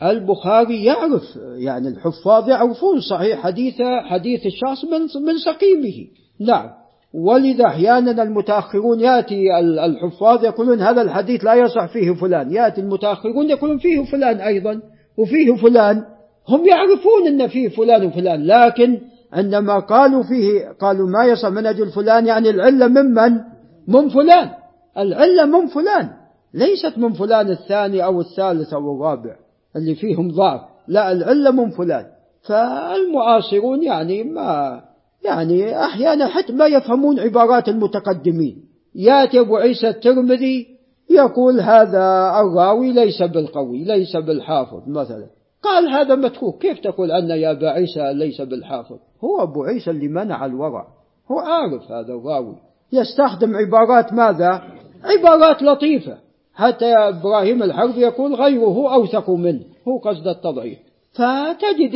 فالبخاري 0.00 0.84
يعرف 0.84 1.22
يعني 1.56 1.88
الحفاظ 1.88 2.48
يعرفون 2.48 3.00
صحيح 3.10 3.40
حديث 3.40 3.74
حديث 4.04 4.46
الشخص 4.46 4.84
من 4.84 5.00
من 5.00 5.38
سقيمه. 5.44 6.06
نعم. 6.40 6.70
ولذا 7.14 7.66
أحيانا 7.66 8.22
المتأخرون 8.22 9.00
يأتي 9.00 9.58
الحفاظ 9.60 10.44
يقولون 10.44 10.80
هذا 10.80 11.02
الحديث 11.02 11.44
لا 11.44 11.54
يصح 11.54 11.86
فيه 11.86 12.12
فلان. 12.12 12.52
يأتي 12.52 12.80
المتأخرون 12.80 13.50
يقولون 13.50 13.78
فيه 13.78 14.04
فلان 14.04 14.40
أيضا 14.40 14.80
وفيه 15.18 15.56
فلان. 15.56 16.04
هم 16.48 16.66
يعرفون 16.66 17.26
أن 17.26 17.48
فيه 17.48 17.68
فلان 17.68 18.06
وفلان 18.06 18.46
لكن 18.46 18.98
عندما 19.32 19.78
قالوا 19.78 20.22
فيه 20.22 20.68
قالوا 20.80 21.08
ما 21.08 21.24
يصح 21.24 21.48
من 21.48 21.66
أجل 21.66 21.88
فلان 21.88 22.26
يعني 22.26 22.50
العلة 22.50 22.88
ممن 22.88 23.40
من 23.88 24.08
فلان. 24.08 24.50
العلة 24.98 25.44
من 25.44 25.66
فلان. 25.66 26.10
ليست 26.54 26.98
من 26.98 27.12
فلان 27.12 27.50
الثاني 27.50 28.04
أو 28.04 28.20
الثالث 28.20 28.72
أو 28.72 28.94
الرابع. 28.96 29.45
اللي 29.76 29.94
فيهم 29.94 30.30
ضعف. 30.30 30.60
لا 30.88 31.12
العلة 31.12 31.50
من 31.50 31.70
فلان. 31.70 32.06
فالمعاصرون 32.42 33.82
يعني 33.82 34.24
ما 34.24 34.80
يعني 35.24 35.84
أحيانا 35.84 36.28
حتى 36.28 36.52
ما 36.52 36.66
يفهمون 36.66 37.20
عبارات 37.20 37.68
المتقدمين. 37.68 38.64
يأتي 38.94 39.40
أبو 39.40 39.56
عيسى 39.56 39.88
الترمذي 39.88 40.66
يقول 41.10 41.60
هذا 41.60 42.30
الراوي 42.40 42.92
ليس 42.92 43.22
بالقوي 43.22 43.84
ليس 43.84 44.16
بالحافظ 44.16 44.88
مثلا. 44.88 45.26
قال 45.62 45.88
هذا 45.88 46.14
متروك. 46.14 46.62
كيف 46.62 46.78
تقول 46.78 47.10
أن 47.10 47.30
يا 47.30 47.50
أبا 47.50 47.70
عيسى 47.70 48.12
ليس 48.12 48.40
بالحافظ؟ 48.40 48.96
هو 49.24 49.42
أبو 49.42 49.64
عيسى 49.64 49.90
اللي 49.90 50.08
منع 50.08 50.46
الورع. 50.46 50.86
هو 51.30 51.38
عارف 51.38 51.90
هذا 51.90 52.14
الراوي. 52.14 52.56
يستخدم 52.92 53.56
عبارات 53.56 54.12
ماذا؟ 54.12 54.62
عبارات 55.04 55.62
لطيفة. 55.62 56.18
حتى 56.56 56.92
إبراهيم 56.94 57.62
الحرب 57.62 57.96
يقول 57.96 58.34
غيره 58.34 58.94
أوثق 58.94 59.30
منه. 59.30 59.60
هو 59.88 59.98
قصد 59.98 60.28
التضعيف. 60.28 60.78
فتجد 61.12 61.94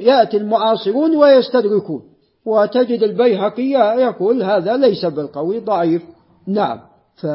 يأتي 0.00 0.36
المعاصرون 0.36 1.16
ويستدركون. 1.16 2.02
وتجد 2.46 3.02
البيهقي 3.02 3.70
يقول 4.02 4.42
هذا 4.42 4.76
ليس 4.76 5.04
بالقوي 5.04 5.58
ضعيف. 5.58 6.02
نعم. 6.46 6.80
ف 7.16 7.26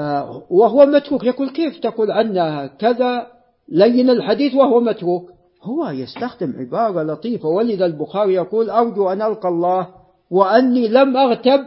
وهو 0.50 0.86
متروك. 0.86 1.24
يقول 1.24 1.50
كيف 1.50 1.80
تقول 1.80 2.12
عنه 2.12 2.68
كذا؟ 2.68 3.28
لين 3.70 4.10
الحديث 4.10 4.56
وهو 4.56 4.80
متروك. 4.80 5.30
هو 5.64 5.90
يستخدم 5.90 6.54
عبارة 6.60 7.04
لطيفة. 7.04 7.50
ولذا 7.50 7.86
البخاري 7.86 8.34
يقول 8.34 8.70
أرجو 8.70 9.10
أن 9.10 9.22
ألقى 9.22 9.50
الله 9.50 9.88
وأني 10.32 10.88
لم 10.88 11.18
أغتب 11.18 11.60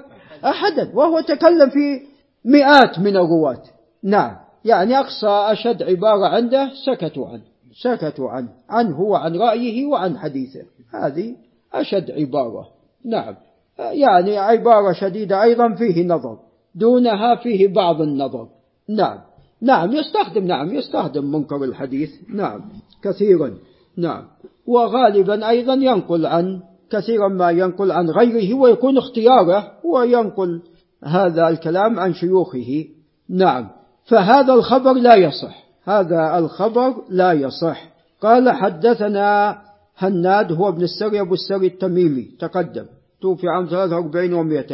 أحدا. 0.44 0.90
وهو 0.94 1.20
تكلم 1.20 1.70
في 1.70 2.00
مئات 2.44 2.98
من 2.98 3.16
الرواة. 3.16 3.62
نعم. 4.02 4.43
يعني 4.64 4.98
أقصى 4.98 5.52
أشد 5.52 5.82
عبارة 5.82 6.26
عنده 6.26 6.70
سكتوا 6.86 7.28
عنه 7.28 7.42
سكتوا 7.82 8.30
عنه 8.30 8.48
عنه 8.68 9.00
وعن 9.00 9.36
رأيه 9.36 9.86
وعن 9.86 10.18
حديثه. 10.18 10.62
هذه 10.94 11.36
أشد 11.72 12.10
عبارة. 12.10 12.68
نعم. 13.04 13.34
يعني 13.78 14.38
عبارة 14.38 14.92
شديدة 14.92 15.42
أيضا 15.42 15.74
فيه 15.74 16.06
نظر 16.06 16.38
دونها 16.74 17.36
فيه 17.36 17.68
بعض 17.68 18.00
النظر. 18.00 18.48
نعم. 18.88 19.18
نعم 19.60 19.92
يستخدم 19.92 20.44
نعم 20.44 20.74
يستخدم 20.74 21.32
منكر 21.32 21.64
الحديث. 21.64 22.10
نعم. 22.28 22.60
كثيرا. 23.02 23.54
نعم. 23.96 24.24
وغالبا 24.66 25.48
أيضا 25.48 25.74
ينقل 25.74 26.26
عن 26.26 26.60
كثيرا 26.90 27.28
ما 27.28 27.50
ينقل 27.50 27.92
عن 27.92 28.10
غيره 28.10 28.54
ويكون 28.54 28.98
اختياره 28.98 29.72
وينقل 29.84 30.62
هذا 31.04 31.48
الكلام 31.48 31.98
عن 31.98 32.14
شيوخه. 32.14 32.84
نعم. 33.28 33.68
فهذا 34.04 34.52
الخبر 34.54 34.92
لا 34.92 35.14
يصح. 35.14 35.64
هذا 35.84 36.38
الخبر 36.38 36.94
لا 37.08 37.32
يصح. 37.32 37.88
قال 38.22 38.50
حدثنا 38.50 39.58
هناد 39.98 40.52
هو 40.52 40.68
ابن 40.68 40.82
السري 40.82 41.20
أبو 41.20 41.34
السري 41.34 41.66
التميمي 41.66 42.28
تقدم. 42.40 42.84
توفي 43.22 43.48
عام 43.48 43.66
43 43.66 44.62
و200 44.62 44.72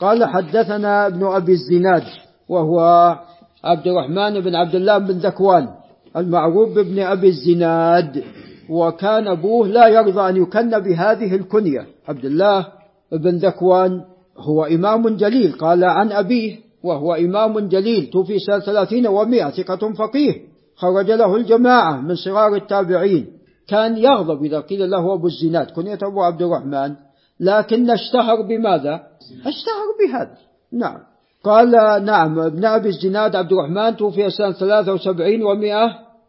قال 0.00 0.24
حدثنا 0.24 1.06
ابن 1.06 1.26
أبي 1.26 1.52
الزناد 1.52 2.02
وهو 2.48 2.80
عبد 3.64 3.86
الرحمن 3.86 4.40
بن 4.40 4.54
عبد 4.54 4.74
الله 4.74 4.98
بن 4.98 5.18
ذكوان 5.18 5.68
المعروف 6.16 6.74
بابن 6.74 6.98
أبي 7.00 7.28
الزناد. 7.28 8.24
وكان 8.70 9.28
أبوه 9.28 9.68
لا 9.68 9.88
يرضى 9.88 10.28
أن 10.28 10.36
يكن 10.36 10.78
بهذه 10.78 11.34
الكنية. 11.34 11.86
عبد 12.08 12.24
الله 12.24 12.66
بن 13.12 13.36
ذكوان 13.36 14.00
هو 14.38 14.64
إمام 14.64 15.16
جليل. 15.16 15.52
قال 15.52 15.84
عن 15.84 16.12
أبيه 16.12 16.65
وهو 16.86 17.14
إمام 17.14 17.68
جليل 17.68 18.10
توفي 18.10 18.38
سنة 18.38 18.58
ثلاثين 18.58 19.06
ومائة 19.06 19.50
ثقة 19.50 19.92
فقيه. 19.92 20.34
خرج 20.76 21.10
له 21.10 21.36
الجماعة 21.36 22.00
من 22.00 22.14
صغار 22.14 22.54
التابعين. 22.54 23.26
كان 23.68 23.96
يغضب 23.96 24.44
إذا 24.44 24.60
قيل 24.60 24.90
له 24.90 25.14
أبو 25.14 25.26
الزناد 25.26 25.70
كنية 25.70 25.98
أبو 26.02 26.22
عبد 26.22 26.42
الرحمن. 26.42 26.94
لكن 27.40 27.90
اشتهر 27.90 28.42
بماذا؟ 28.42 29.02
اشتهر 29.46 29.88
بهذا. 29.98 30.36
نعم. 30.72 30.98
قال 31.44 31.70
نعم 32.04 32.38
ابن 32.38 32.64
أبي 32.64 32.88
الزناد 32.88 33.36
عبد 33.36 33.52
الرحمن 33.52 33.96
توفي 33.96 34.30
سنة 34.30 34.52
ثلاثة 34.52 34.92
وسبعين 34.92 35.42
ومائة 35.42 35.86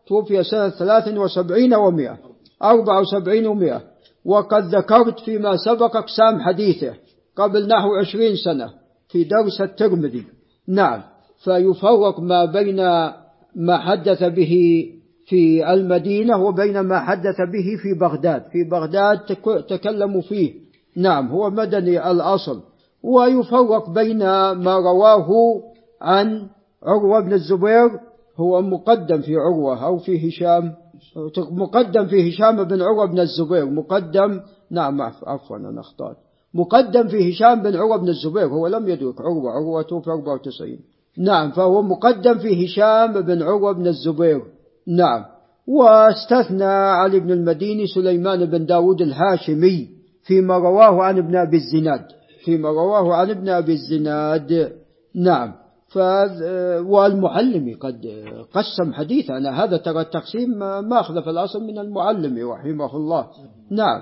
توفي 0.07 0.43
سنة 0.43 0.69
ثلاث 0.69 1.17
وسبعين 1.17 1.73
ومائة 1.73 2.17
أربع 2.63 2.99
وسبعين 2.99 3.47
ومائة. 3.47 3.81
وقد 4.25 4.63
ذكرت 4.75 5.19
فيما 5.19 5.57
سبق 5.65 5.95
أقسام 5.95 6.39
حديثه 6.39 6.93
قبل 7.35 7.67
نحو 7.67 7.95
عشرين 7.95 8.35
سنة 8.35 8.69
في 9.09 9.23
درس 9.23 9.61
الترمذي. 9.61 10.36
نعم. 10.67 11.01
فيفرق 11.43 12.19
ما 12.19 12.45
بين 12.45 12.75
ما 13.55 13.77
حدث 13.77 14.23
به 14.23 14.83
في 15.25 15.73
المدينة 15.73 16.37
وبين 16.37 16.79
ما 16.79 16.99
حدث 16.99 17.41
به 17.41 17.77
في 17.81 17.93
بغداد. 17.99 18.43
في 18.51 18.63
بغداد 18.63 19.19
تكلموا 19.69 20.21
فيه. 20.21 20.53
نعم 20.97 21.27
هو 21.27 21.49
مدني 21.49 22.11
الأصل. 22.11 22.61
ويفرق 23.03 23.89
بين 23.89 24.19
ما 24.51 24.75
رواه 24.77 25.61
عن 26.01 26.47
عروة 26.83 27.19
بن 27.19 27.33
الزبير 27.33 27.89
هو 28.37 28.61
مقدم 28.61 29.21
في 29.21 29.35
عروة 29.35 29.85
أو 29.85 29.97
في 29.97 30.29
هشام 30.29 30.73
مقدم 31.51 32.07
في 32.07 32.29
هشام 32.29 32.63
بن 32.63 32.81
عروة 32.81 33.05
بن 33.05 33.19
الزبير. 33.19 33.65
مقدم 33.65 34.39
نعم 34.71 35.01
عفوا 35.01 35.57
أنا 35.57 35.79
أخطأت. 35.79 36.17
مقدم 36.53 37.07
في 37.07 37.31
هشام 37.31 37.61
بن 37.61 37.75
عروة 37.75 37.97
بن 37.97 38.09
الزبير 38.09 38.47
هو 38.47 38.67
لم 38.67 38.89
يدرك 38.89 39.21
عروة 39.21 39.51
عروة 39.51 39.81
توفي 39.81 40.09
94 40.09 40.79
نعم 41.17 41.51
فهو 41.51 41.81
مقدم 41.81 42.37
في 42.37 42.65
هشام 42.65 43.21
بن 43.21 43.43
عروة 43.43 43.71
بن 43.71 43.87
الزبير. 43.87 44.41
نعم. 44.87 45.25
واستثنى 45.67 46.63
علي 46.63 47.19
بن 47.19 47.31
المديني 47.31 47.87
سليمان 47.87 48.45
بن 48.45 48.65
داود 48.65 49.01
الهاشمي 49.01 49.89
فيما 50.23 50.57
رواه 50.57 51.03
عن 51.03 51.17
ابن 51.17 51.35
أبي 51.35 51.57
الزناد. 51.57 52.05
فيما 52.45 52.69
رواه 52.69 53.13
عن 53.13 53.29
ابن 53.29 53.49
أبي 53.49 53.73
الزناد. 53.73 54.73
نعم. 55.15 55.53
ف 55.87 55.97
والمعلمي 56.79 57.73
قد 57.73 58.01
قسم 58.53 58.93
حديثه 58.93 59.37
أنا 59.37 59.63
هذا 59.63 59.77
ترى 59.77 60.01
التقسيم 60.01 60.49
ما 60.59 60.99
أخذ 60.99 61.23
في 61.23 61.29
الأصل 61.29 61.63
من 61.63 61.79
المعلمي 61.79 62.43
رحمه 62.43 62.95
الله. 62.95 63.27
نعم. 63.71 64.01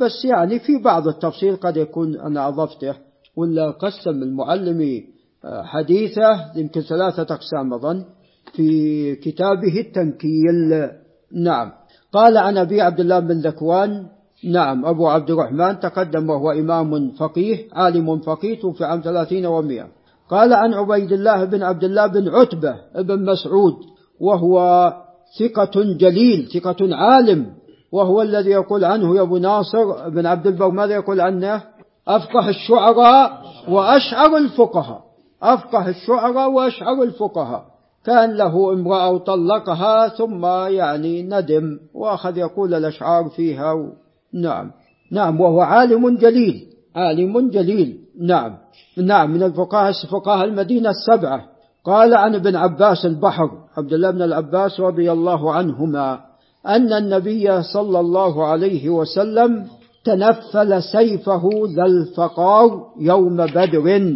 بس 0.00 0.24
يعني 0.24 0.58
في 0.58 0.78
بعض 0.84 1.08
التفصيل 1.08 1.56
قد 1.56 1.76
يكون 1.76 2.20
أنا 2.20 2.48
أضفته 2.48 2.94
ولا 3.36 3.70
قسم 3.70 4.22
المعلمي 4.22 5.04
حديثه 5.44 6.56
يمكن 6.56 6.80
ثلاثة 6.80 7.34
أقسام 7.34 7.74
أظن 7.74 8.04
في 8.52 9.16
كتابه 9.16 9.80
التنكيل. 9.80 10.88
نعم. 11.32 11.72
قال 12.12 12.36
عن 12.36 12.58
أبي 12.58 12.80
عبد 12.80 13.00
الله 13.00 13.20
بن 13.20 13.40
ذكوان. 13.40 14.06
نعم. 14.44 14.86
أبو 14.86 15.08
عبد 15.08 15.30
الرحمن 15.30 15.80
تقدم 15.80 16.30
وهو 16.30 16.50
إمام 16.50 17.10
فقيه 17.10 17.68
عالم 17.72 18.18
فقيه 18.20 18.72
في 18.72 18.84
عام 18.84 19.00
ثلاثين 19.00 19.46
ومئة. 19.46 19.88
قال 20.30 20.52
عن 20.52 20.74
عبيد 20.74 21.12
الله 21.12 21.44
بن 21.44 21.62
عبد 21.62 21.84
الله 21.84 22.06
بن 22.06 22.28
عتبة 22.28 22.74
بن 22.98 23.24
مسعود 23.24 23.74
وهو 24.20 24.92
ثقة 25.38 25.82
جليل 25.98 26.48
ثقة 26.54 26.96
عالم 26.96 27.46
وهو 27.94 28.22
الذي 28.22 28.50
يقول 28.50 28.84
عنه 28.84 29.16
يا 29.16 29.22
أبو 29.22 29.36
ناصر 29.36 30.08
بن 30.08 30.26
عبد 30.26 30.46
البر 30.46 30.70
ماذا 30.70 30.94
يقول 30.94 31.20
عنه؟ 31.20 31.62
أفقه 32.08 32.48
الشعراء 32.48 33.42
وأشعر 33.68 34.36
الفقهاء. 34.36 35.00
أفقه 35.42 35.88
الشعراء 35.88 36.50
وأشعر 36.50 37.02
الفقهاء. 37.02 37.64
كان 38.04 38.36
له 38.36 38.72
امرأة 38.72 39.10
وطلقها 39.10 40.08
ثم 40.08 40.46
يعني 40.46 41.22
ندم 41.22 41.78
وأخذ 41.94 42.38
يقول 42.38 42.74
الأشعار 42.74 43.28
فيها. 43.28 43.72
و... 43.72 43.92
نعم. 44.32 44.70
نعم 45.12 45.40
وهو 45.40 45.60
عالم 45.60 46.16
جليل. 46.16 46.66
عالم 46.96 47.50
جليل. 47.50 47.98
نعم. 48.20 48.56
نعم 48.98 49.30
من 49.30 49.42
الفقهاء 49.42 49.92
فقهاء 50.10 50.44
المدينة 50.44 50.90
السبعة. 50.90 51.44
قال 51.84 52.14
عن 52.14 52.34
ابن 52.34 52.56
عباس 52.56 53.06
البحر 53.06 53.50
عبد 53.76 53.92
الله 53.92 54.10
بن 54.10 54.22
العباس 54.22 54.80
رضي 54.80 55.12
الله 55.12 55.52
عنهما. 55.52 56.20
أن 56.66 56.92
النبي 56.92 57.62
صلى 57.62 58.00
الله 58.00 58.46
عليه 58.46 58.88
وسلم 58.88 59.66
تنفل 60.04 60.82
سيفه 60.82 61.50
ذا 61.76 61.84
الفقار 61.84 62.86
يوم 63.00 63.36
بدر 63.36 64.12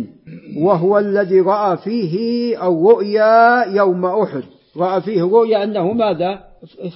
وهو 0.62 0.98
الذي 0.98 1.40
رأى 1.40 1.76
فيه 1.76 2.56
الرؤيا 2.68 3.64
يوم 3.64 4.04
أحد. 4.04 4.42
رأى 4.76 5.00
فيه 5.00 5.22
رؤيا 5.22 5.64
أنه 5.64 5.92
ماذا؟ 5.92 6.38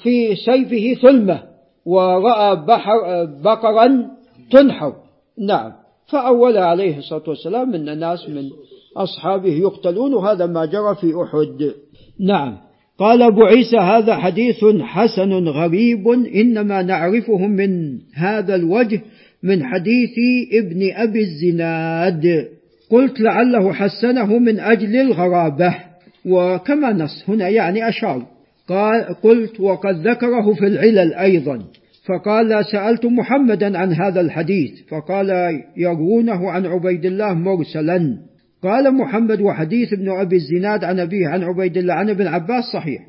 في 0.03 0.37
سيفه 0.37 1.01
ثلمة 1.03 1.43
ورأى 1.87 2.57
بحر 2.57 3.25
بقرا 3.45 4.11
تنحر. 4.51 4.93
نعم. 5.39 5.73
فأول 6.07 6.57
عليه 6.57 6.99
الصلاة 6.99 7.23
والسلام 7.29 7.75
أن 7.75 7.89
الناس 7.89 8.29
من 8.29 8.51
أصحابه 8.97 9.53
يقتلون 9.53 10.15
وهذا 10.15 10.47
ما 10.47 10.65
جرى 10.65 10.95
في 10.95 11.23
أحد. 11.23 11.73
نعم. 12.21 12.72
قال 13.03 13.23
أبو 13.23 13.45
عيسى 13.45 13.77
هذا 13.77 14.17
حديث 14.17 14.65
حسن 14.81 15.33
غريب 15.33 16.09
إنما 16.35 16.83
نعرفه 16.83 17.47
من 17.47 17.99
هذا 18.15 18.55
الوجه 18.55 19.01
من 19.43 19.65
حديث 19.65 20.11
ابن 20.53 20.93
أبي 20.93 21.21
الزناد. 21.21 22.49
قلت 22.91 23.21
لعله 23.21 23.73
حسنه 23.73 24.39
من 24.39 24.61
أجل 24.61 24.97
الغرابة 24.97 25.75
وكما 26.27 26.93
نص 26.93 27.25
هنا 27.29 27.49
يعني 27.49 27.89
أشار. 27.89 28.27
قال 28.69 29.05
قلت 29.23 29.61
وقد 29.61 30.07
ذكره 30.07 30.55
في 30.55 30.67
العلل 30.67 31.15
أيضا. 31.15 31.59
فقال 32.09 32.65
سألت 32.73 33.07
محمدا 33.07 33.79
عن 33.79 33.93
هذا 33.93 34.21
الحديث. 34.21 34.71
فقال 34.89 35.31
يروونه 35.77 36.51
عن 36.51 36.67
عبيد 36.67 37.05
الله 37.05 37.35
مرسلا. 37.35 38.17
قال 38.63 38.95
محمد 38.95 39.41
وحديث 39.41 39.93
ابن 39.93 40.21
أبي 40.21 40.37
الزناد 40.37 40.85
عن 40.85 41.01
أبيه 41.01 41.29
عن 41.29 41.43
عبيد 41.43 41.77
الله 41.77 41.95
عن 41.95 42.11
ابن 42.11 42.27
عباس 42.27 42.65
صحيح. 42.75 43.03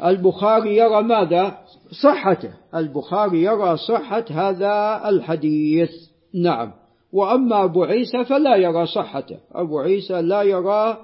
فالبخاري 0.00 0.76
يرى 0.76 1.02
ماذا؟ 1.02 1.54
صحته. 2.02 2.50
البخاري 2.74 3.42
يرى 3.42 3.76
صحة 3.76 4.24
هذا 4.30 5.02
الحديث. 5.08 5.90
نعم. 6.34 6.72
وأما 7.12 7.64
أبو 7.64 7.84
عيسى 7.84 8.24
فلا 8.24 8.56
يرى 8.56 8.86
صحته. 8.86 9.36
أبو 9.52 9.78
عيسى 9.78 10.22
لا 10.22 10.42
يرى 10.42 10.96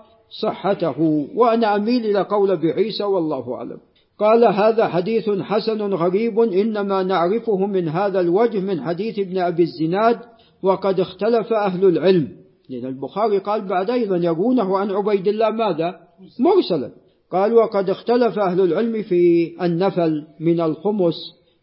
صحته. 0.42 1.26
وأنا 1.34 1.76
أميل 1.76 2.06
إلى 2.06 2.20
قول 2.20 2.50
أبي 2.50 2.72
عيسى 2.72 3.04
والله 3.04 3.54
أعلم. 3.54 3.78
قال 4.18 4.44
هذا 4.44 4.88
حديث 4.88 5.30
حسن 5.30 5.82
غريب 5.82 6.40
إنما 6.40 7.02
نعرفه 7.02 7.66
من 7.66 7.88
هذا 7.88 8.20
الوجه 8.20 8.60
من 8.60 8.80
حديث 8.82 9.18
ابن 9.18 9.38
أبي 9.38 9.62
الزناد 9.62 10.18
وقد 10.62 11.00
اختلف 11.00 11.52
أهل 11.52 11.84
العلم. 11.84 12.39
لأن 12.70 12.86
البخاري 12.86 13.38
قال 13.38 13.60
بعد 13.60 13.90
أيضا 13.90 14.16
يرونه 14.16 14.78
عن 14.78 14.90
عبيد 14.90 15.28
الله 15.28 15.50
ماذا؟ 15.50 16.00
مرسلا. 16.40 16.90
قال 17.32 17.54
وقد 17.54 17.90
اختلف 17.90 18.38
أهل 18.38 18.60
العلم 18.60 19.02
في 19.02 19.52
النفل 19.62 20.24
من 20.40 20.60
الخمس. 20.60 21.14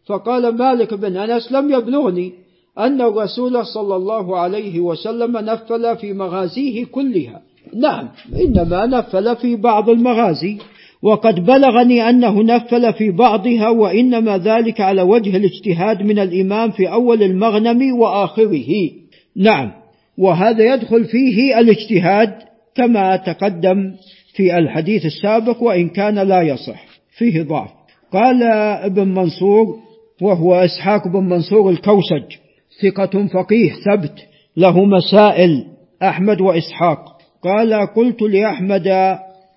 فقال 0.06 0.56
مالك 0.56 0.94
بن 0.94 1.16
أنس 1.16 1.52
لم 1.52 1.70
يبلغني 1.70 2.32
أن 2.78 3.00
الرسول 3.00 3.66
صلى 3.66 3.96
الله 3.96 4.38
عليه 4.38 4.80
وسلم 4.80 5.36
نفل 5.36 5.96
في 5.96 6.12
مغازيه 6.12 6.84
كلها. 6.84 7.42
نعم 7.74 8.08
إنما 8.40 8.86
نفل 8.86 9.36
في 9.36 9.56
بعض 9.56 9.90
المغازي. 9.90 10.58
وقد 11.02 11.46
بلغني 11.46 12.10
أنه 12.10 12.42
نفل 12.42 12.92
في 12.92 13.10
بعضها 13.10 13.68
وإنما 13.68 14.38
ذلك 14.38 14.80
على 14.80 15.02
وجه 15.02 15.36
الاجتهاد 15.36 16.02
من 16.02 16.18
الإمام 16.18 16.70
في 16.70 16.92
أول 16.92 17.22
المغنم 17.22 17.98
وآخره. 17.98 18.90
نعم. 19.36 19.77
وهذا 20.18 20.74
يدخل 20.74 21.04
فيه 21.04 21.58
الاجتهاد 21.58 22.34
كما 22.74 23.16
تقدم 23.16 23.92
في 24.34 24.58
الحديث 24.58 25.06
السابق 25.06 25.62
وإن 25.62 25.88
كان 25.88 26.18
لا 26.18 26.42
يصح. 26.42 26.84
فيه 27.18 27.42
ضعف. 27.42 27.70
قال 28.12 28.42
ابن 28.82 29.08
منصور 29.08 29.76
وهو 30.22 30.54
إسحاق 30.54 31.08
بن 31.08 31.24
منصور 31.24 31.70
الكوسج 31.70 32.36
ثقة 32.82 33.26
فقيه 33.26 33.72
ثبت 33.72 34.26
له 34.56 34.84
مسائل 34.84 35.64
أحمد 36.02 36.40
وإسحاق. 36.40 37.18
قال 37.42 37.74
قلت 37.96 38.22
لأحمد 38.22 38.86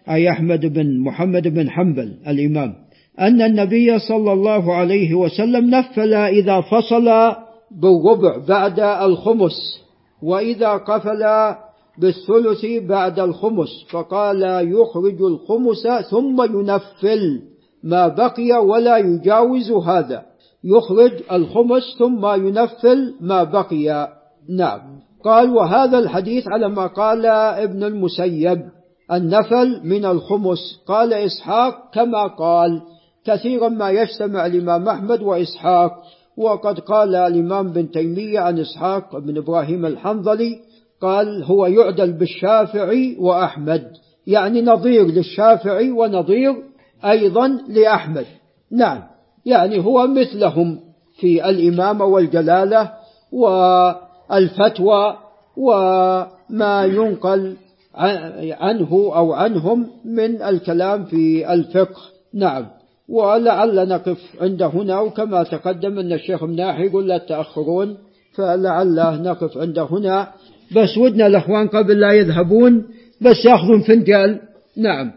أي 0.09 0.30
أحمد 0.30 0.66
بن 0.66 0.99
محمد 0.99 1.47
بن 1.47 1.70
حنبل 1.70 2.14
الإمام 2.28 2.74
أن 3.20 3.41
النبي 3.41 3.99
صلى 3.99 4.34
الله 4.34 4.74
عليه 4.74 5.14
وسلم 5.14 5.70
نفل 5.70 6.14
إذا 6.14 6.62
فصل 6.62 7.36
بالربع 7.72 8.38
بعد 8.47 8.80
الخمس. 8.80 9.81
وإذا 10.24 10.70
قفل 10.70 11.56
بالثلث 11.98 12.66
بعد 12.88 13.20
الخمس 13.20 13.70
فقال 13.90 14.44
يخرج 14.72 15.22
الخمس 15.22 15.88
ثم 16.10 16.60
ينفل 16.60 17.42
ما 17.84 18.08
بقي 18.08 18.66
ولا 18.66 18.98
يجاوز 18.98 19.72
هذا. 19.72 20.26
يخرج 20.64 21.12
الخمس 21.32 21.84
ثم 22.00 22.26
ينفل 22.26 23.16
ما 23.22 23.44
بقي. 23.44 24.08
نعم. 24.50 24.82
قال 25.24 25.50
وهذا 25.50 26.00
الحديث 26.00 26.48
على 26.48 26.70
ما 26.70 26.88
قال 26.88 27.26
ابن 27.26 27.84
المسيب 27.84 28.62
النفل 29.12 29.82
من 29.84 30.06
الخمس. 30.06 30.60
قال 30.88 31.14
إسحاق 31.14 31.92
كما 31.94 32.28
قال 32.28 32.82
كثيرا 33.26 33.70
ما 33.70 33.90
يجتمع 33.90 34.46
الإمام 34.46 34.90
أحمد 34.90 35.22
وإسحاق 35.22 35.92
وقد 36.38 36.80
قال 36.80 37.16
الإمام 37.16 37.72
بن 37.72 37.92
تيمية 37.92 38.40
عن 38.40 38.60
إسحاق 38.60 39.18
بن 39.18 39.38
إبراهيم 39.38 39.86
الحنظلي 39.86 40.60
قال 41.02 41.44
هو 41.44 41.66
يعدل 41.66 42.12
بالشافعي 42.12 43.16
وأحمد. 43.20 43.92
يعني 44.28 44.62
نظير 44.62 45.08
للشافعي 45.08 45.92
ونظير 45.92 46.56
أيضا 47.06 47.48
لأحمد. 47.48 48.26
نعم. 48.72 49.04
يعني 49.46 49.86
هو 49.86 50.08
مثلهم 50.08 50.80
في 51.20 51.50
الإمامة 51.50 52.06
والجلالة 52.06 52.92
والفتوى 53.32 55.18
وما 55.58 56.86
ينقل 56.86 57.56
عنه 58.60 58.90
أو 58.92 59.34
عنهم 59.34 59.88
من 60.06 60.42
الكلام 60.42 61.06
في 61.06 61.54
الفقه. 61.54 62.02
نعم. 62.34 62.81
ولعل 63.12 63.88
نقف 63.88 64.18
عند 64.41 64.62
هنا 64.62 64.99
وكما 64.99 65.43
تقدم 65.43 65.99
أن 65.99 66.14
الشيخ 66.14 66.43
مناحي 66.43 66.86
يقول 66.86 67.07
لا 67.07 67.18
تأخرون 67.18 67.97
فلعل 68.34 69.22
نقف 69.22 69.57
عند 69.57 69.80
هنا. 69.80 70.28
بس 70.76 70.97
ودنا 70.97 71.28
الأخوان 71.28 71.68
قبل 71.68 71.99
لا 71.99 72.12
يذهبون 72.12 72.86
بس 73.22 73.45
يأخذون 73.45 73.82
فنجال 73.82 74.39
نعم. 74.78 75.12